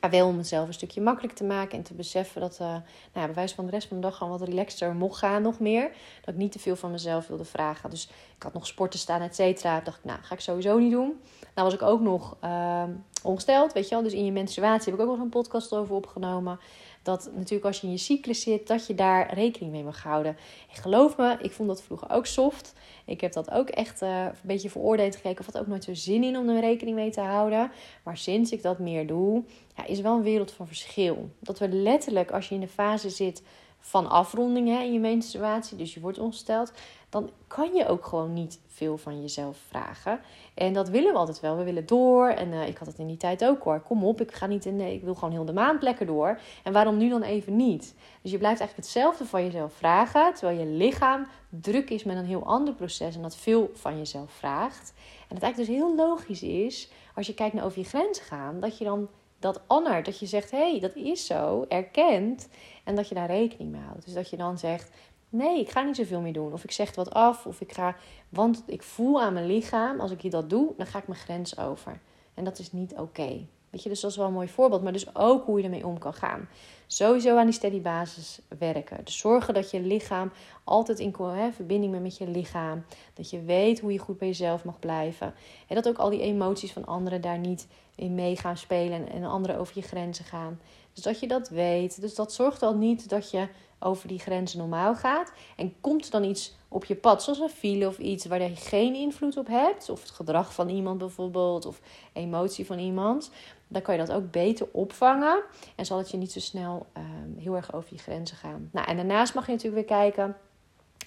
Maar 0.00 0.10
wel 0.10 0.26
om 0.26 0.36
mezelf 0.36 0.66
een 0.66 0.74
stukje 0.74 1.00
makkelijk 1.00 1.34
te 1.34 1.44
maken 1.44 1.78
en 1.78 1.84
te 1.84 1.94
beseffen 1.94 2.40
dat 2.40 2.58
uh, 2.60 2.66
nou 2.68 2.82
ja, 3.12 3.24
bij 3.24 3.34
wijze 3.34 3.54
van 3.54 3.64
de 3.64 3.70
rest 3.70 3.88
van 3.88 3.96
de 3.96 4.02
dag 4.02 4.16
gewoon 4.16 4.38
wat 4.38 4.48
relaxter 4.48 4.94
mocht 4.94 5.18
gaan, 5.18 5.42
nog 5.42 5.58
meer. 5.58 5.90
Dat 6.24 6.34
ik 6.34 6.40
niet 6.40 6.52
te 6.52 6.58
veel 6.58 6.76
van 6.76 6.90
mezelf 6.90 7.26
wilde 7.26 7.44
vragen. 7.44 7.90
Dus 7.90 8.08
ik 8.36 8.42
had 8.42 8.52
nog 8.52 8.66
sporten 8.66 8.98
staan, 8.98 9.20
et 9.20 9.34
cetera. 9.34 9.80
dacht 9.80 9.98
ik, 9.98 10.04
nou, 10.04 10.18
ga 10.22 10.34
ik 10.34 10.40
sowieso 10.40 10.78
niet 10.78 10.90
doen. 10.90 11.20
Nou 11.54 11.66
was 11.66 11.74
ik 11.74 11.82
ook 11.82 12.00
nog 12.00 12.36
uh, 12.44 12.82
ongesteld, 13.22 13.72
weet 13.72 13.88
je 13.88 13.94
wel. 13.94 14.04
Dus 14.04 14.12
in 14.12 14.24
je 14.24 14.32
menstruatie 14.32 14.90
heb 14.90 15.00
ik 15.00 15.06
ook 15.06 15.12
nog 15.12 15.24
een 15.24 15.30
podcast 15.30 15.74
over 15.74 15.94
opgenomen. 15.94 16.58
Dat 17.02 17.30
natuurlijk 17.34 17.64
als 17.64 17.80
je 17.80 17.86
in 17.86 17.92
je 17.92 17.98
cyclus 17.98 18.40
zit, 18.40 18.66
dat 18.66 18.86
je 18.86 18.94
daar 18.94 19.34
rekening 19.34 19.72
mee 19.72 19.82
mag 19.84 20.02
houden. 20.02 20.36
En 20.70 20.82
geloof 20.82 21.16
me, 21.16 21.36
ik 21.42 21.52
vond 21.52 21.68
dat 21.68 21.82
vroeger 21.82 22.10
ook 22.10 22.26
soft. 22.26 22.72
Ik 23.04 23.20
heb 23.20 23.32
dat 23.32 23.50
ook 23.50 23.68
echt 23.68 24.02
uh, 24.02 24.24
een 24.24 24.32
beetje 24.42 24.70
veroordeeld 24.70 25.16
gekeken. 25.16 25.38
Of 25.38 25.52
had 25.52 25.62
ook 25.62 25.66
nooit 25.66 25.84
zo 25.84 25.94
zin 25.94 26.24
in 26.24 26.36
om 26.36 26.48
er 26.48 26.60
rekening 26.60 26.96
mee 26.96 27.10
te 27.10 27.20
houden. 27.20 27.70
Maar 28.02 28.16
sinds 28.16 28.52
ik 28.52 28.62
dat 28.62 28.78
meer 28.78 29.06
doe, 29.06 29.42
ja, 29.76 29.86
is 29.86 30.00
wel 30.00 30.16
een 30.16 30.22
wereld 30.22 30.52
van 30.52 30.66
verschil. 30.66 31.30
Dat 31.38 31.58
we 31.58 31.68
letterlijk, 31.68 32.30
als 32.30 32.48
je 32.48 32.54
in 32.54 32.60
de 32.60 32.68
fase 32.68 33.10
zit 33.10 33.42
van 33.80 34.10
afronding 34.10 34.68
hè, 34.68 34.82
in 34.82 34.92
je 34.92 35.00
menstruatie, 35.00 35.76
dus 35.76 35.94
je 35.94 36.00
wordt 36.00 36.18
ongesteld, 36.18 36.72
dan 37.08 37.30
kan 37.46 37.74
je 37.74 37.86
ook 37.86 38.06
gewoon 38.06 38.32
niet 38.32 38.60
veel 38.66 38.98
van 38.98 39.20
jezelf 39.20 39.58
vragen. 39.68 40.20
En 40.54 40.72
dat 40.72 40.88
willen 40.88 41.12
we 41.12 41.18
altijd 41.18 41.40
wel. 41.40 41.56
We 41.56 41.64
willen 41.64 41.86
door. 41.86 42.28
En 42.28 42.48
uh, 42.48 42.68
ik 42.68 42.78
had 42.78 42.86
het 42.88 42.98
in 42.98 43.06
die 43.06 43.16
tijd 43.16 43.44
ook 43.44 43.62
hoor. 43.62 43.80
Kom 43.80 44.04
op, 44.04 44.20
ik 44.20 44.32
ga 44.32 44.46
niet 44.46 44.64
in. 44.64 44.76
Nee, 44.76 44.94
ik 44.94 45.02
wil 45.02 45.14
gewoon 45.14 45.30
heel 45.30 45.44
de 45.44 45.52
maand 45.52 45.82
lekker 45.82 46.06
door. 46.06 46.40
En 46.62 46.72
waarom 46.72 46.96
nu 46.96 47.08
dan 47.08 47.22
even 47.22 47.56
niet? 47.56 47.94
Dus 48.22 48.30
je 48.30 48.38
blijft 48.38 48.60
eigenlijk 48.60 48.76
hetzelfde 48.76 49.24
van 49.24 49.44
jezelf 49.44 49.72
vragen. 49.72 50.34
Terwijl 50.34 50.58
je 50.58 50.66
lichaam 50.66 51.26
druk 51.48 51.90
is 51.90 52.04
met 52.04 52.16
een 52.16 52.24
heel 52.24 52.46
ander 52.46 52.74
proces. 52.74 53.14
En 53.14 53.22
dat 53.22 53.36
veel 53.36 53.70
van 53.74 53.98
jezelf 53.98 54.30
vraagt. 54.30 54.92
En 55.28 55.34
het 55.34 55.42
eigenlijk 55.42 55.72
dus 55.72 55.80
heel 55.80 55.94
logisch 55.96 56.42
is. 56.42 56.90
Als 57.14 57.26
je 57.26 57.34
kijkt 57.34 57.54
naar 57.54 57.64
over 57.64 57.78
je 57.78 57.84
grenzen 57.84 58.24
gaan. 58.24 58.60
Dat 58.60 58.78
je 58.78 58.84
dan 58.84 59.08
dat 59.40 59.62
honor, 59.66 60.02
dat 60.02 60.18
je 60.18 60.26
zegt, 60.26 60.50
hé, 60.50 60.70
hey, 60.70 60.80
dat 60.80 60.94
is 60.94 61.26
zo, 61.26 61.64
erkent. 61.68 62.48
En 62.84 62.94
dat 62.94 63.08
je 63.08 63.14
daar 63.14 63.26
rekening 63.26 63.70
mee 63.70 63.80
houdt. 63.80 64.04
Dus 64.04 64.14
dat 64.14 64.30
je 64.30 64.36
dan 64.36 64.58
zegt, 64.58 64.90
nee, 65.28 65.60
ik 65.60 65.70
ga 65.70 65.82
niet 65.82 65.96
zoveel 65.96 66.20
meer 66.20 66.32
doen. 66.32 66.52
Of 66.52 66.64
ik 66.64 66.72
zeg 66.72 66.94
wat 66.94 67.10
af, 67.10 67.46
of 67.46 67.60
ik 67.60 67.72
ga, 67.72 67.96
want 68.28 68.62
ik 68.66 68.82
voel 68.82 69.22
aan 69.22 69.32
mijn 69.32 69.46
lichaam, 69.46 70.00
als 70.00 70.10
ik 70.10 70.30
dat 70.30 70.50
doe, 70.50 70.72
dan 70.76 70.86
ga 70.86 70.98
ik 70.98 71.08
mijn 71.08 71.20
grens 71.20 71.58
over. 71.58 72.00
En 72.34 72.44
dat 72.44 72.58
is 72.58 72.72
niet 72.72 72.94
oké. 72.94 73.46
Weet 73.70 73.82
je, 73.82 73.88
dus 73.88 74.00
dat 74.00 74.10
is 74.10 74.16
wel 74.16 74.26
een 74.26 74.32
mooi 74.32 74.48
voorbeeld. 74.48 74.82
Maar 74.82 74.92
dus 74.92 75.14
ook 75.16 75.44
hoe 75.44 75.58
je 75.58 75.64
ermee 75.64 75.86
om 75.86 75.98
kan 75.98 76.14
gaan. 76.14 76.48
Sowieso 76.86 77.36
aan 77.36 77.44
die 77.44 77.54
steady 77.54 77.80
basis 77.80 78.40
werken. 78.58 79.04
Dus 79.04 79.18
zorgen 79.18 79.54
dat 79.54 79.70
je 79.70 79.80
lichaam 79.80 80.32
altijd 80.64 80.98
in 80.98 81.14
hè, 81.18 81.52
verbinding 81.52 81.92
bent 81.92 82.02
met 82.02 82.16
je 82.16 82.28
lichaam. 82.28 82.84
Dat 83.14 83.30
je 83.30 83.42
weet 83.42 83.80
hoe 83.80 83.92
je 83.92 83.98
goed 83.98 84.18
bij 84.18 84.28
jezelf 84.28 84.64
mag 84.64 84.78
blijven. 84.78 85.34
En 85.66 85.74
dat 85.74 85.88
ook 85.88 85.98
al 85.98 86.10
die 86.10 86.20
emoties 86.20 86.72
van 86.72 86.86
anderen 86.86 87.20
daar 87.20 87.38
niet 87.38 87.66
in 87.94 88.14
mee 88.14 88.36
gaan 88.36 88.56
spelen. 88.56 89.10
En 89.10 89.24
anderen 89.24 89.58
over 89.58 89.72
je 89.76 89.82
grenzen 89.82 90.24
gaan. 90.24 90.60
Dus 90.92 91.02
dat 91.02 91.20
je 91.20 91.28
dat 91.28 91.48
weet. 91.48 92.00
Dus 92.00 92.14
dat 92.14 92.32
zorgt 92.32 92.62
al 92.62 92.74
niet 92.74 93.08
dat 93.08 93.30
je 93.30 93.48
over 93.78 94.08
die 94.08 94.18
grenzen 94.18 94.58
normaal 94.58 94.94
gaat. 94.94 95.32
En 95.56 95.74
komt 95.80 96.10
dan 96.10 96.24
iets 96.24 96.54
op 96.72 96.84
je 96.84 96.94
pad, 96.94 97.22
zoals 97.22 97.38
een 97.38 97.48
file 97.48 97.86
of 97.86 97.98
iets 97.98 98.26
waar 98.26 98.42
je 98.42 98.56
geen 98.56 98.94
invloed 98.94 99.36
op 99.36 99.46
hebt, 99.46 99.88
of 99.88 100.00
het 100.00 100.10
gedrag 100.10 100.54
van 100.54 100.68
iemand 100.68 100.98
bijvoorbeeld, 100.98 101.66
of 101.66 101.80
emotie 102.12 102.66
van 102.66 102.78
iemand, 102.78 103.30
dan 103.68 103.82
kan 103.82 103.94
je 103.94 104.06
dat 104.06 104.16
ook 104.16 104.30
beter 104.30 104.68
opvangen. 104.72 105.42
En 105.76 105.86
zal 105.86 105.98
het 105.98 106.10
je 106.10 106.16
niet 106.16 106.32
zo 106.32 106.40
snel 106.40 106.86
ehm, 106.92 107.38
heel 107.38 107.56
erg 107.56 107.74
over 107.74 107.88
je 107.92 107.98
grenzen 107.98 108.36
gaan. 108.36 108.68
Nou, 108.72 108.86
en 108.86 108.96
daarnaast 108.96 109.34
mag 109.34 109.46
je 109.46 109.52
natuurlijk 109.52 109.88
weer 109.88 109.98
kijken 109.98 110.36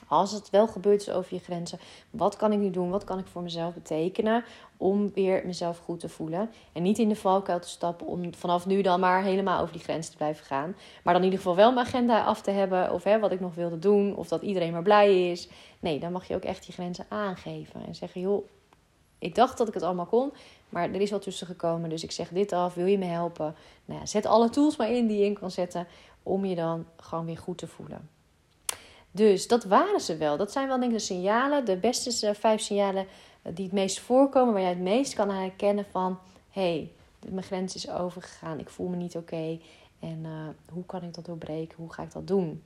als 0.08 0.32
het 0.32 0.50
wel 0.50 0.68
gebeurt 0.68 1.02
is 1.02 1.10
over 1.10 1.34
je 1.34 1.40
grenzen, 1.40 1.80
wat 2.10 2.36
kan 2.36 2.52
ik 2.52 2.60
nu 2.60 2.70
doen? 2.70 2.90
Wat 2.90 3.04
kan 3.04 3.20
ik 3.20 3.28
voor 3.28 3.42
mezelf 3.42 3.74
betekenen 3.74 4.44
om 4.78 5.12
weer 5.14 5.44
mezelf 5.46 5.78
goed 5.78 6.00
te 6.00 6.10
voelen? 6.10 6.50
En 6.74 6.84
niet 6.84 7.00
in 7.00 7.10
de 7.10 7.16
valkuil 7.16 7.60
te 7.60 7.68
stappen 7.68 8.08
om 8.08 8.36
vanaf 8.36 8.66
nu 8.66 8.82
dan 8.82 9.00
maar 9.00 9.24
helemaal 9.24 9.62
over 9.62 9.74
die 9.74 9.84
grens 9.84 10.10
te 10.10 10.18
blijven 10.18 10.46
gaan. 10.46 10.76
Maar 11.04 11.14
dan 11.14 11.24
in 11.24 11.30
ieder 11.30 11.40
geval 11.40 11.56
wel 11.56 11.74
mijn 11.74 11.88
agenda 11.88 12.24
af 12.24 12.42
te 12.42 12.52
hebben 12.52 12.92
of 12.92 13.04
hè, 13.04 13.20
wat 13.20 13.32
ik 13.32 13.40
nog 13.40 13.56
wilde 13.56 13.80
doen 13.80 14.16
of 14.16 14.28
dat 14.28 14.42
iedereen 14.42 14.72
maar 14.72 14.82
blij 14.82 15.32
is. 15.32 15.50
Nee, 15.80 16.00
dan 16.00 16.12
mag 16.12 16.28
je 16.28 16.36
ook 16.36 16.44
echt 16.44 16.66
je 16.66 16.72
grenzen 16.72 17.06
aangeven 17.10 17.86
en 17.86 17.96
zeggen, 17.96 18.22
joh, 18.22 18.48
ik 19.20 19.36
dacht 19.36 19.58
dat 19.58 19.68
ik 19.68 19.74
het 19.74 19.84
allemaal 19.84 20.06
kon, 20.06 20.34
maar 20.70 20.90
er 20.90 21.02
is 21.02 21.12
wat 21.12 21.22
tussen 21.22 21.48
gekomen. 21.48 21.90
Dus 21.90 22.04
ik 22.04 22.12
zeg 22.12 22.30
dit 22.30 22.52
af, 22.52 22.74
wil 22.74 22.86
je 22.86 22.98
me 22.98 23.06
helpen? 23.06 23.56
Nou 23.86 24.00
ja, 24.00 24.06
zet 24.06 24.26
alle 24.26 24.50
tools 24.50 24.78
maar 24.78 24.92
in 24.92 25.08
die 25.08 25.18
je 25.18 25.26
in 25.26 25.40
kan 25.40 25.52
zetten 25.52 25.88
om 26.24 26.46
je 26.46 26.56
dan 26.56 26.86
gewoon 26.98 27.26
weer 27.26 27.38
goed 27.38 27.58
te 27.58 27.68
voelen. 27.68 28.10
Dus 29.16 29.48
dat 29.48 29.64
waren 29.64 30.00
ze 30.00 30.18
wel. 30.18 30.38
Dat 30.38 30.52
zijn 30.52 30.68
wel 30.68 30.80
denk 30.80 30.92
ik 30.92 30.98
de 30.98 31.04
signalen, 31.04 31.66
de 31.66 31.78
beste 31.78 32.34
vijf 32.36 32.62
signalen 32.62 33.06
eh, 33.42 33.56
die 33.56 33.66
het 33.66 33.74
meest 33.74 34.00
voorkomen, 34.00 34.54
waar 34.54 34.62
jij 34.62 34.70
het 34.70 34.80
meest 34.80 35.14
kan 35.14 35.30
herkennen 35.30 35.86
van 35.92 36.20
hé, 36.50 36.62
hey, 36.62 36.92
mijn 37.30 37.46
grens 37.46 37.76
is 37.76 37.90
overgegaan, 37.90 38.60
ik 38.60 38.70
voel 38.70 38.88
me 38.88 38.96
niet 38.96 39.16
oké. 39.16 39.60
en 40.00 40.20
uh, 40.24 40.30
hoe 40.74 40.86
kan 40.86 41.04
ik 41.04 41.14
dat 41.14 41.26
doorbreken? 41.26 41.78
Hoe 41.78 41.94
ga 41.94 42.04
ik 42.04 42.12
dat 42.12 42.28
doen? 42.28 42.64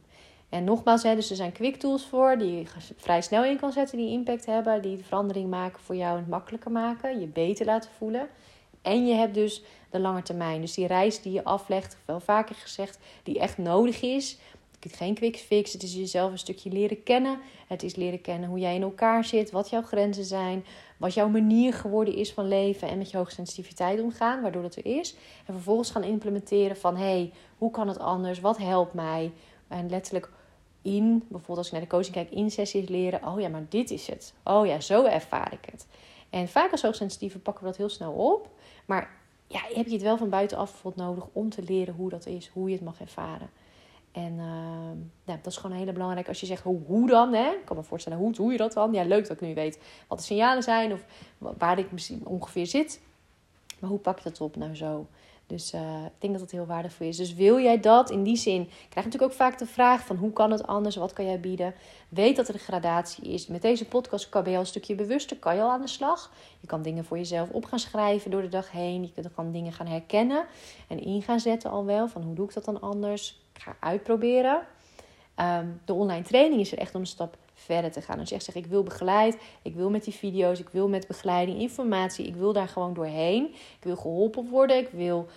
En 0.50 0.64
nogmaals, 0.64 1.04
hè, 1.04 1.16
dus 1.16 1.30
er 1.30 1.36
zijn 1.36 1.52
quick 1.52 1.76
tools 1.76 2.06
voor 2.06 2.38
die 2.38 2.58
je 2.58 2.66
vrij 2.96 3.22
snel 3.22 3.44
in 3.46 3.60
kan 3.60 3.72
zetten, 3.72 3.98
die 3.98 4.12
impact 4.12 4.46
hebben, 4.46 4.82
die 4.82 4.98
de 4.98 5.04
verandering 5.04 5.50
maken 5.50 5.80
voor 5.80 5.96
jou 5.96 6.12
en 6.12 6.20
het 6.20 6.30
makkelijker 6.30 6.72
maken, 6.72 7.20
je 7.20 7.28
beter 7.28 7.66
laten 7.66 7.92
voelen. 7.98 8.28
En 8.82 9.08
je 9.08 9.14
hebt 9.14 9.34
dus 9.34 9.64
de 9.90 10.00
lange 10.00 10.22
termijn. 10.22 10.62
Dus 10.62 10.74
die 10.74 10.88
reis 10.88 11.22
die 11.22 11.34
je 11.34 11.44
aflegt, 11.44 11.98
wel 12.06 12.20
vaker 12.20 12.56
gezegd, 12.56 13.00
die 13.24 13.40
echt 13.40 13.58
nodig 13.58 14.02
is 14.02 14.38
geen 14.80 15.14
quick 15.14 15.38
fix. 15.38 15.74
Het 15.74 15.84
is 15.84 15.94
jezelf 15.94 16.32
een 16.32 16.38
stukje 16.38 16.70
leren 16.70 17.04
kennen. 17.04 17.40
Het 17.68 17.84
is 17.84 17.96
leren 17.96 18.22
kennen 18.22 18.50
hoe 18.50 18.60
jij 18.60 18.76
in 18.76 18.82
elkaar 18.82 19.26
zit, 19.26 19.52
wat 19.52 19.70
jouw 19.70 19.82
grenzen 19.82 20.24
zijn, 20.24 20.66
wat 20.98 21.14
jouw 21.14 21.30
manier 21.30 21.74
geworden 21.74 22.16
is 22.16 22.34
van 22.34 22.48
leven 22.48 22.88
en 22.88 22.98
met 22.98 23.12
je 23.12 23.18
hoogsensitiviteit 23.18 24.02
omgaan, 24.02 24.42
waardoor 24.42 24.62
dat 24.62 24.76
er 24.76 24.86
is. 24.86 25.16
En 25.46 25.54
vervolgens 25.54 25.92
gaan 25.92 26.04
implementeren 26.04 26.78
van 26.78 26.96
hé, 26.96 27.04
hey, 27.04 27.34
hoe 27.58 27.72
kan 27.72 27.88
het 27.88 28.00
anders? 28.00 28.40
Wat 28.40 28.58
helpt 28.58 28.94
mij? 28.94 29.32
En 29.68 29.90
letterlijk 29.90 30.30
in, 30.82 31.24
bijvoorbeeld 31.28 31.58
als 31.58 31.68
ik 31.68 31.74
naar 31.74 31.82
de 31.82 31.88
coaching 31.88 32.14
kijk, 32.14 32.32
in 32.32 32.52
sessies 32.52 32.90
leren. 32.90 33.28
Oh 33.28 33.40
ja, 33.40 33.50
maar 33.50 33.66
dit 33.70 33.92
is 33.92 34.08
het. 34.08 34.34
Oh 34.44 34.66
ja, 34.66 34.80
zo 34.80 35.06
ervaar 35.06 35.54
ik 35.54 35.70
het. 35.72 35.88
En 36.30 36.48
vaak 36.48 36.72
als 36.72 36.82
hoogsensitieve 36.82 37.40
pakken 37.40 37.64
we 37.64 37.70
dat 37.70 37.78
heel 37.78 37.90
snel 37.90 38.12
op. 38.12 38.50
Maar 38.86 39.10
ja, 39.48 39.60
heb 39.74 39.86
je 39.86 39.94
het 39.94 40.02
wel 40.02 40.18
van 40.18 40.30
buitenaf 40.30 40.84
nodig 40.96 41.28
om 41.32 41.50
te 41.50 41.64
leren 41.64 41.94
hoe 41.94 42.10
dat 42.10 42.26
is, 42.26 42.50
hoe 42.54 42.70
je 42.70 42.76
het 42.76 42.84
mag 42.84 43.02
ervaren. 43.02 43.50
En 44.18 44.36
ja, 45.24 45.40
dat 45.42 45.52
is 45.52 45.58
gewoon 45.58 45.78
heel 45.78 45.94
belangrijk. 45.94 46.28
Als 46.28 46.40
je 46.40 46.46
zegt, 46.46 46.64
hoe, 46.64 46.80
hoe 46.86 47.08
dan? 47.08 47.34
Hè? 47.34 47.50
Ik 47.50 47.66
kan 47.66 47.76
me 47.76 47.84
voorstellen, 47.84 48.18
hoe 48.18 48.32
doe 48.32 48.52
je 48.52 48.58
dat 48.58 48.74
dan? 48.74 48.94
Ja, 48.94 49.04
leuk 49.04 49.28
dat 49.28 49.42
ik 49.42 49.48
nu 49.48 49.54
weet 49.54 49.80
wat 50.08 50.18
de 50.18 50.24
signalen 50.24 50.64
zijn 50.64 50.94
of 50.94 51.06
waar 51.38 51.80
ik 51.80 51.92
misschien 51.92 52.26
ongeveer 52.26 52.68
zit. 52.68 53.02
Maar 53.80 53.90
hoe 53.90 54.00
pak 54.00 54.18
je 54.18 54.30
dat 54.30 54.42
op 54.42 54.56
nou 54.56 54.76
zo? 54.76 55.08
Dus 55.48 55.74
uh, 55.74 56.06
ik 56.06 56.12
denk 56.18 56.34
dat 56.34 56.42
het 56.42 56.52
heel 56.52 56.66
waardevol 56.66 57.08
is. 57.08 57.18
Dus 57.18 57.34
wil 57.34 57.60
jij 57.60 57.80
dat 57.80 58.10
in 58.10 58.24
die 58.24 58.36
zin? 58.36 58.66
Krijg 58.66 58.90
je 58.90 58.96
natuurlijk 58.96 59.32
ook 59.32 59.38
vaak 59.38 59.58
de 59.58 59.66
vraag 59.66 60.06
van 60.06 60.16
hoe 60.16 60.34
kan 60.34 60.52
het 60.52 60.68
anders? 60.68 60.96
Wat 60.96 61.14
kan 61.14 61.26
jij 61.26 61.40
bieden? 61.40 61.74
Weet 62.10 62.36
dat 62.36 62.48
er 62.48 62.54
een 62.54 62.60
gradatie 62.60 63.24
is. 63.24 63.48
Met 63.48 63.62
deze 63.62 63.86
podcast 63.86 64.30
kan 64.30 64.44
je 64.46 64.54
al 64.54 64.60
een 64.60 64.66
stukje 64.66 64.96
bewuster. 64.96 65.38
Kan 65.38 65.56
je 65.56 65.62
al 65.62 65.72
aan 65.72 65.82
de 65.82 65.88
slag. 65.88 66.32
Je 66.60 66.68
kan 66.68 66.82
dingen 66.82 67.06
voor 67.06 67.18
jezelf 67.18 67.50
op 67.50 67.66
gaan 67.66 67.80
schrijven 67.80 68.32
door 68.32 68.42
de 68.42 68.50
dag 68.50 68.72
heen. 68.72 69.12
Je 69.16 69.30
kan 69.36 69.52
dingen 69.52 69.74
gaan 69.74 69.88
herkennen 69.88 70.46
en 70.88 71.00
in 71.00 71.22
gaan 71.22 71.40
zetten 71.40 71.70
al 71.70 71.86
wel. 71.86 72.08
Van 72.08 72.22
hoe 72.22 72.36
doe 72.36 72.46
ik 72.46 72.54
dat 72.54 72.66
dan 72.66 72.82
anders? 72.82 73.42
Ga 73.60 73.76
uitproberen. 73.80 74.62
Ehm, 75.36 75.68
de 75.86 75.94
online 75.94 76.24
training 76.24 76.62
is 76.62 76.72
er 76.72 76.78
echt 76.78 76.96
om 76.96 77.02
een 77.02 77.08
stap 77.08 77.38
verder 77.54 77.92
te 77.92 78.02
gaan. 78.02 78.20
Je 78.24 78.36
echt 78.36 78.44
zegt, 78.44 78.58
ik 78.58 78.66
wil 78.66 78.84
begeleid, 78.84 79.38
ik 79.62 79.76
wil 79.76 79.90
met 79.90 80.04
die 80.04 80.14
video's, 80.14 80.60
ik 80.60 80.70
wil 80.70 80.90
met 80.90 81.08
begeleiding, 81.08 81.60
informatie, 81.60 82.28
ik 82.28 82.36
wil 82.36 82.54
daar 82.54 82.68
gewoon 82.68 82.94
doorheen. 82.94 83.46
Ik 83.54 83.84
wil 83.84 83.96
geholpen 83.96 84.50
worden, 84.50 84.78
ik 84.78 84.90
wil 84.90 85.28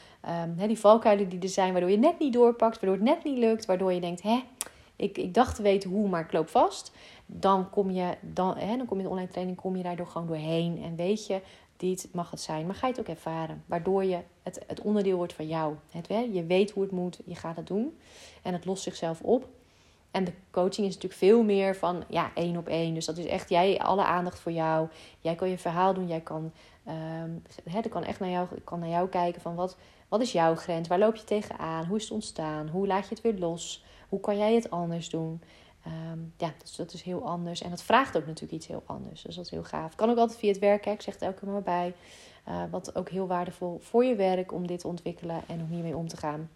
um, 0.59 0.67
die 0.67 0.79
valkuilen 0.79 1.29
die 1.29 1.41
er 1.41 1.49
zijn, 1.49 1.73
waardoor 1.73 1.91
je 1.91 1.99
net 1.99 2.19
niet 2.19 2.33
doorpakt, 2.33 2.81
waardoor 2.81 2.99
het 2.99 3.09
net 3.09 3.25
niet 3.25 3.39
lukt, 3.39 3.67
waardoor 3.67 3.93
je 3.93 4.01
denkt, 4.01 4.23
hè, 4.23 4.43
ik, 4.97 5.19
ik 5.19 5.35
dacht 5.35 5.57
te 5.57 5.63
weten 5.63 5.91
hoe, 5.91 6.09
maar 6.09 6.25
ik 6.25 6.33
loop 6.33 6.49
vast. 6.49 6.93
Dan 7.27 7.71
kom 7.71 7.91
je, 7.91 8.17
dan, 8.21 8.55
dan 8.59 8.87
kom 8.87 8.97
je 8.97 9.03
in 9.03 9.09
de 9.09 9.15
online 9.15 9.29
training, 9.29 9.57
kom 9.57 9.77
je 9.77 9.83
daardoor 9.83 10.07
gewoon 10.07 10.27
doorheen. 10.27 10.83
En 10.83 10.97
weet 10.97 11.27
je, 11.27 11.41
dit 11.81 12.09
mag 12.13 12.31
het 12.31 12.41
zijn. 12.41 12.67
Maar 12.67 12.75
ga 12.75 12.87
je 12.87 12.93
het 12.93 13.01
ook 13.01 13.09
ervaren. 13.09 13.65
Waardoor 13.67 14.05
je 14.05 14.19
het, 14.43 14.61
het 14.67 14.81
onderdeel 14.81 15.17
wordt 15.17 15.33
van 15.33 15.47
jou. 15.47 15.75
Het, 15.91 16.07
je 16.33 16.45
weet 16.47 16.71
hoe 16.71 16.83
het 16.83 16.93
moet, 16.93 17.21
je 17.25 17.35
gaat 17.35 17.57
het 17.57 17.67
doen. 17.67 17.99
En 18.43 18.53
het 18.53 18.65
lost 18.65 18.83
zichzelf 18.83 19.21
op. 19.23 19.49
En 20.11 20.25
de 20.25 20.33
coaching 20.51 20.87
is 20.87 20.95
natuurlijk 20.95 21.21
veel 21.21 21.43
meer 21.43 21.77
van 21.77 22.05
ja, 22.09 22.31
één 22.35 22.57
op 22.57 22.69
één. 22.69 22.95
Dus 22.95 23.05
dat 23.05 23.17
is 23.17 23.25
echt 23.25 23.49
jij, 23.49 23.79
alle 23.79 24.05
aandacht 24.05 24.39
voor 24.39 24.53
jou. 24.53 24.89
Jij 25.21 25.35
kan 25.35 25.49
je 25.49 25.59
verhaal 25.59 25.95
doen. 25.95 26.07
Jij 26.07 26.21
kan, 26.21 26.53
um, 26.89 27.43
hè, 27.71 27.81
kan 27.89 28.05
echt 28.05 28.21
naar 28.21 28.31
jou, 28.31 28.49
kan 28.65 28.79
naar 28.79 28.89
jou 28.89 29.09
kijken 29.09 29.41
van 29.41 29.55
wat, 29.55 29.77
wat 30.09 30.21
is 30.21 30.33
jouw 30.33 30.55
grens? 30.55 30.89
Waar 30.89 30.99
loop 30.99 31.17
je 31.17 31.25
tegenaan? 31.25 31.87
Hoe 31.87 31.97
is 31.97 32.03
het 32.03 32.13
ontstaan? 32.13 32.69
Hoe 32.69 32.87
laat 32.87 33.09
je 33.09 33.15
het 33.15 33.21
weer 33.21 33.39
los? 33.39 33.85
Hoe 34.09 34.21
kan 34.21 34.37
jij 34.37 34.55
het 34.55 34.71
anders 34.71 35.11
doen? 35.11 35.43
Ehm, 35.85 36.19
ja, 36.37 36.53
dus 36.59 36.77
dat 36.77 36.93
is 36.93 37.03
heel 37.03 37.27
anders. 37.27 37.63
En 37.63 37.71
dat 37.71 37.83
vraagt 37.83 38.17
ook 38.17 38.27
natuurlijk 38.27 38.53
iets 38.53 38.67
heel 38.67 38.83
anders. 38.87 39.23
Dus 39.23 39.35
dat 39.35 39.45
is 39.45 39.51
heel 39.51 39.65
gaaf. 39.65 39.95
Kan 39.95 40.11
ook 40.11 40.17
altijd 40.17 40.39
via 40.39 40.49
het 40.49 40.59
werk, 40.59 40.87
ik 40.87 41.03
zeg 41.03 41.17
elke 41.17 41.47
maar 41.47 41.63
bij. 41.63 41.95
Uh, 42.49 42.63
wat 42.71 42.95
ook 42.95 43.09
heel 43.09 43.27
waardevol 43.27 43.79
voor 43.83 44.05
je 44.05 44.15
werk 44.15 44.53
om 44.53 44.67
dit 44.67 44.81
te 44.81 44.87
ontwikkelen 44.87 45.43
en 45.47 45.61
om 45.61 45.69
hiermee 45.69 45.97
om 45.97 46.09
te 46.09 46.17
gaan. 46.17 46.51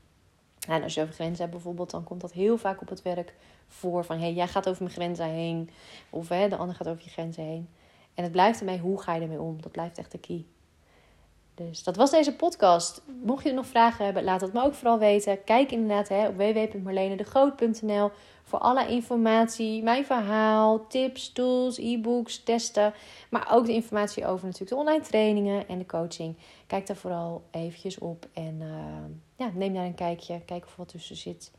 En 0.69 0.83
als 0.83 0.95
je 0.95 1.01
over 1.03 1.15
grenzen 1.15 1.39
hebt 1.39 1.51
bijvoorbeeld, 1.51 1.91
dan 1.91 2.05
komt 2.05 2.21
dat 2.21 2.33
heel 2.33 2.59
vaak 2.59 2.81
op 2.81 2.89
het 2.89 3.03
werk 3.03 3.35
voor. 3.69 4.05
Van 4.05 4.17
hé, 4.17 4.23
hey, 4.23 4.33
jij 4.33 4.49
gaat 4.49 4.69
over 4.69 4.83
mijn 4.83 4.95
grenzen 4.95 5.27
heen. 5.27 5.71
Of 6.11 6.29
hè, 6.29 6.49
de 6.49 6.57
ander 6.57 6.77
gaat 6.77 6.89
over 6.89 7.05
je 7.05 7.11
grenzen 7.11 7.45
heen. 7.45 7.69
En 8.15 8.23
het 8.23 8.33
blijft 8.33 8.59
ermee, 8.59 8.79
hoe 8.79 9.01
ga 9.01 9.15
je 9.15 9.21
ermee 9.21 9.41
om? 9.41 9.63
Dat 9.63 9.73
blijft 9.73 9.99
echt 9.99 10.13
de 10.13 10.19
key. 10.19 10.45
Dus 11.55 11.83
dat 11.83 11.97
was 11.97 12.11
deze 12.11 12.35
podcast. 12.35 13.03
Mocht 13.23 13.45
je 13.45 13.53
nog 13.53 13.67
vragen 13.67 14.05
hebben, 14.05 14.25
laat 14.25 14.41
het 14.41 14.53
me 14.53 14.63
ook 14.63 14.75
vooral 14.75 14.99
weten. 14.99 15.45
Kijk 15.45 15.73
inderdaad 15.73 16.09
hè, 16.09 16.29
op 16.29 16.37
www.marlenedegroot.nl 16.37 18.11
voor 18.45 18.59
alle 18.59 18.89
informatie, 18.89 19.83
mijn 19.83 20.05
verhaal, 20.05 20.87
tips, 20.87 21.33
tools, 21.33 21.79
e-books, 21.79 22.43
testen. 22.43 22.95
Maar 23.31 23.49
ook 23.53 23.67
de 23.67 23.73
informatie 23.73 24.27
over 24.27 24.45
natuurlijk 24.47 24.71
de 24.71 24.77
online 24.77 25.05
trainingen 25.05 25.69
en 25.69 25.79
de 25.79 25.87
coaching. 25.87 26.37
Kijk 26.67 26.87
daar 26.87 26.97
vooral 26.97 27.45
eventjes 27.51 27.99
op 27.99 28.27
en 28.33 28.61
uh, 28.61 29.47
ja, 29.47 29.51
neem 29.55 29.75
daar 29.75 29.85
een 29.85 29.95
kijkje. 29.95 30.41
Kijk 30.45 30.65
of 30.65 30.77
wat 30.77 30.89
tussen 30.89 31.17
zit. 31.17 31.51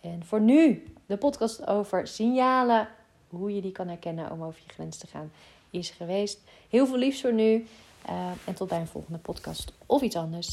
En 0.00 0.24
voor 0.24 0.40
nu 0.40 0.84
de 1.06 1.16
podcast 1.16 1.66
over 1.66 2.06
signalen, 2.06 2.88
hoe 3.28 3.54
je 3.54 3.60
die 3.60 3.72
kan 3.72 3.88
herkennen 3.88 4.30
om 4.30 4.42
over 4.42 4.60
je 4.66 4.72
grens 4.72 4.96
te 4.96 5.06
gaan, 5.06 5.32
is 5.70 5.90
geweest. 5.90 6.40
Heel 6.68 6.86
veel 6.86 6.98
liefs 6.98 7.20
voor 7.20 7.32
nu. 7.32 7.66
Uh, 8.08 8.30
en 8.44 8.54
tot 8.54 8.68
bij 8.68 8.80
een 8.80 8.86
volgende 8.86 9.18
podcast 9.18 9.72
of 9.86 10.02
iets 10.02 10.16
anders. 10.16 10.48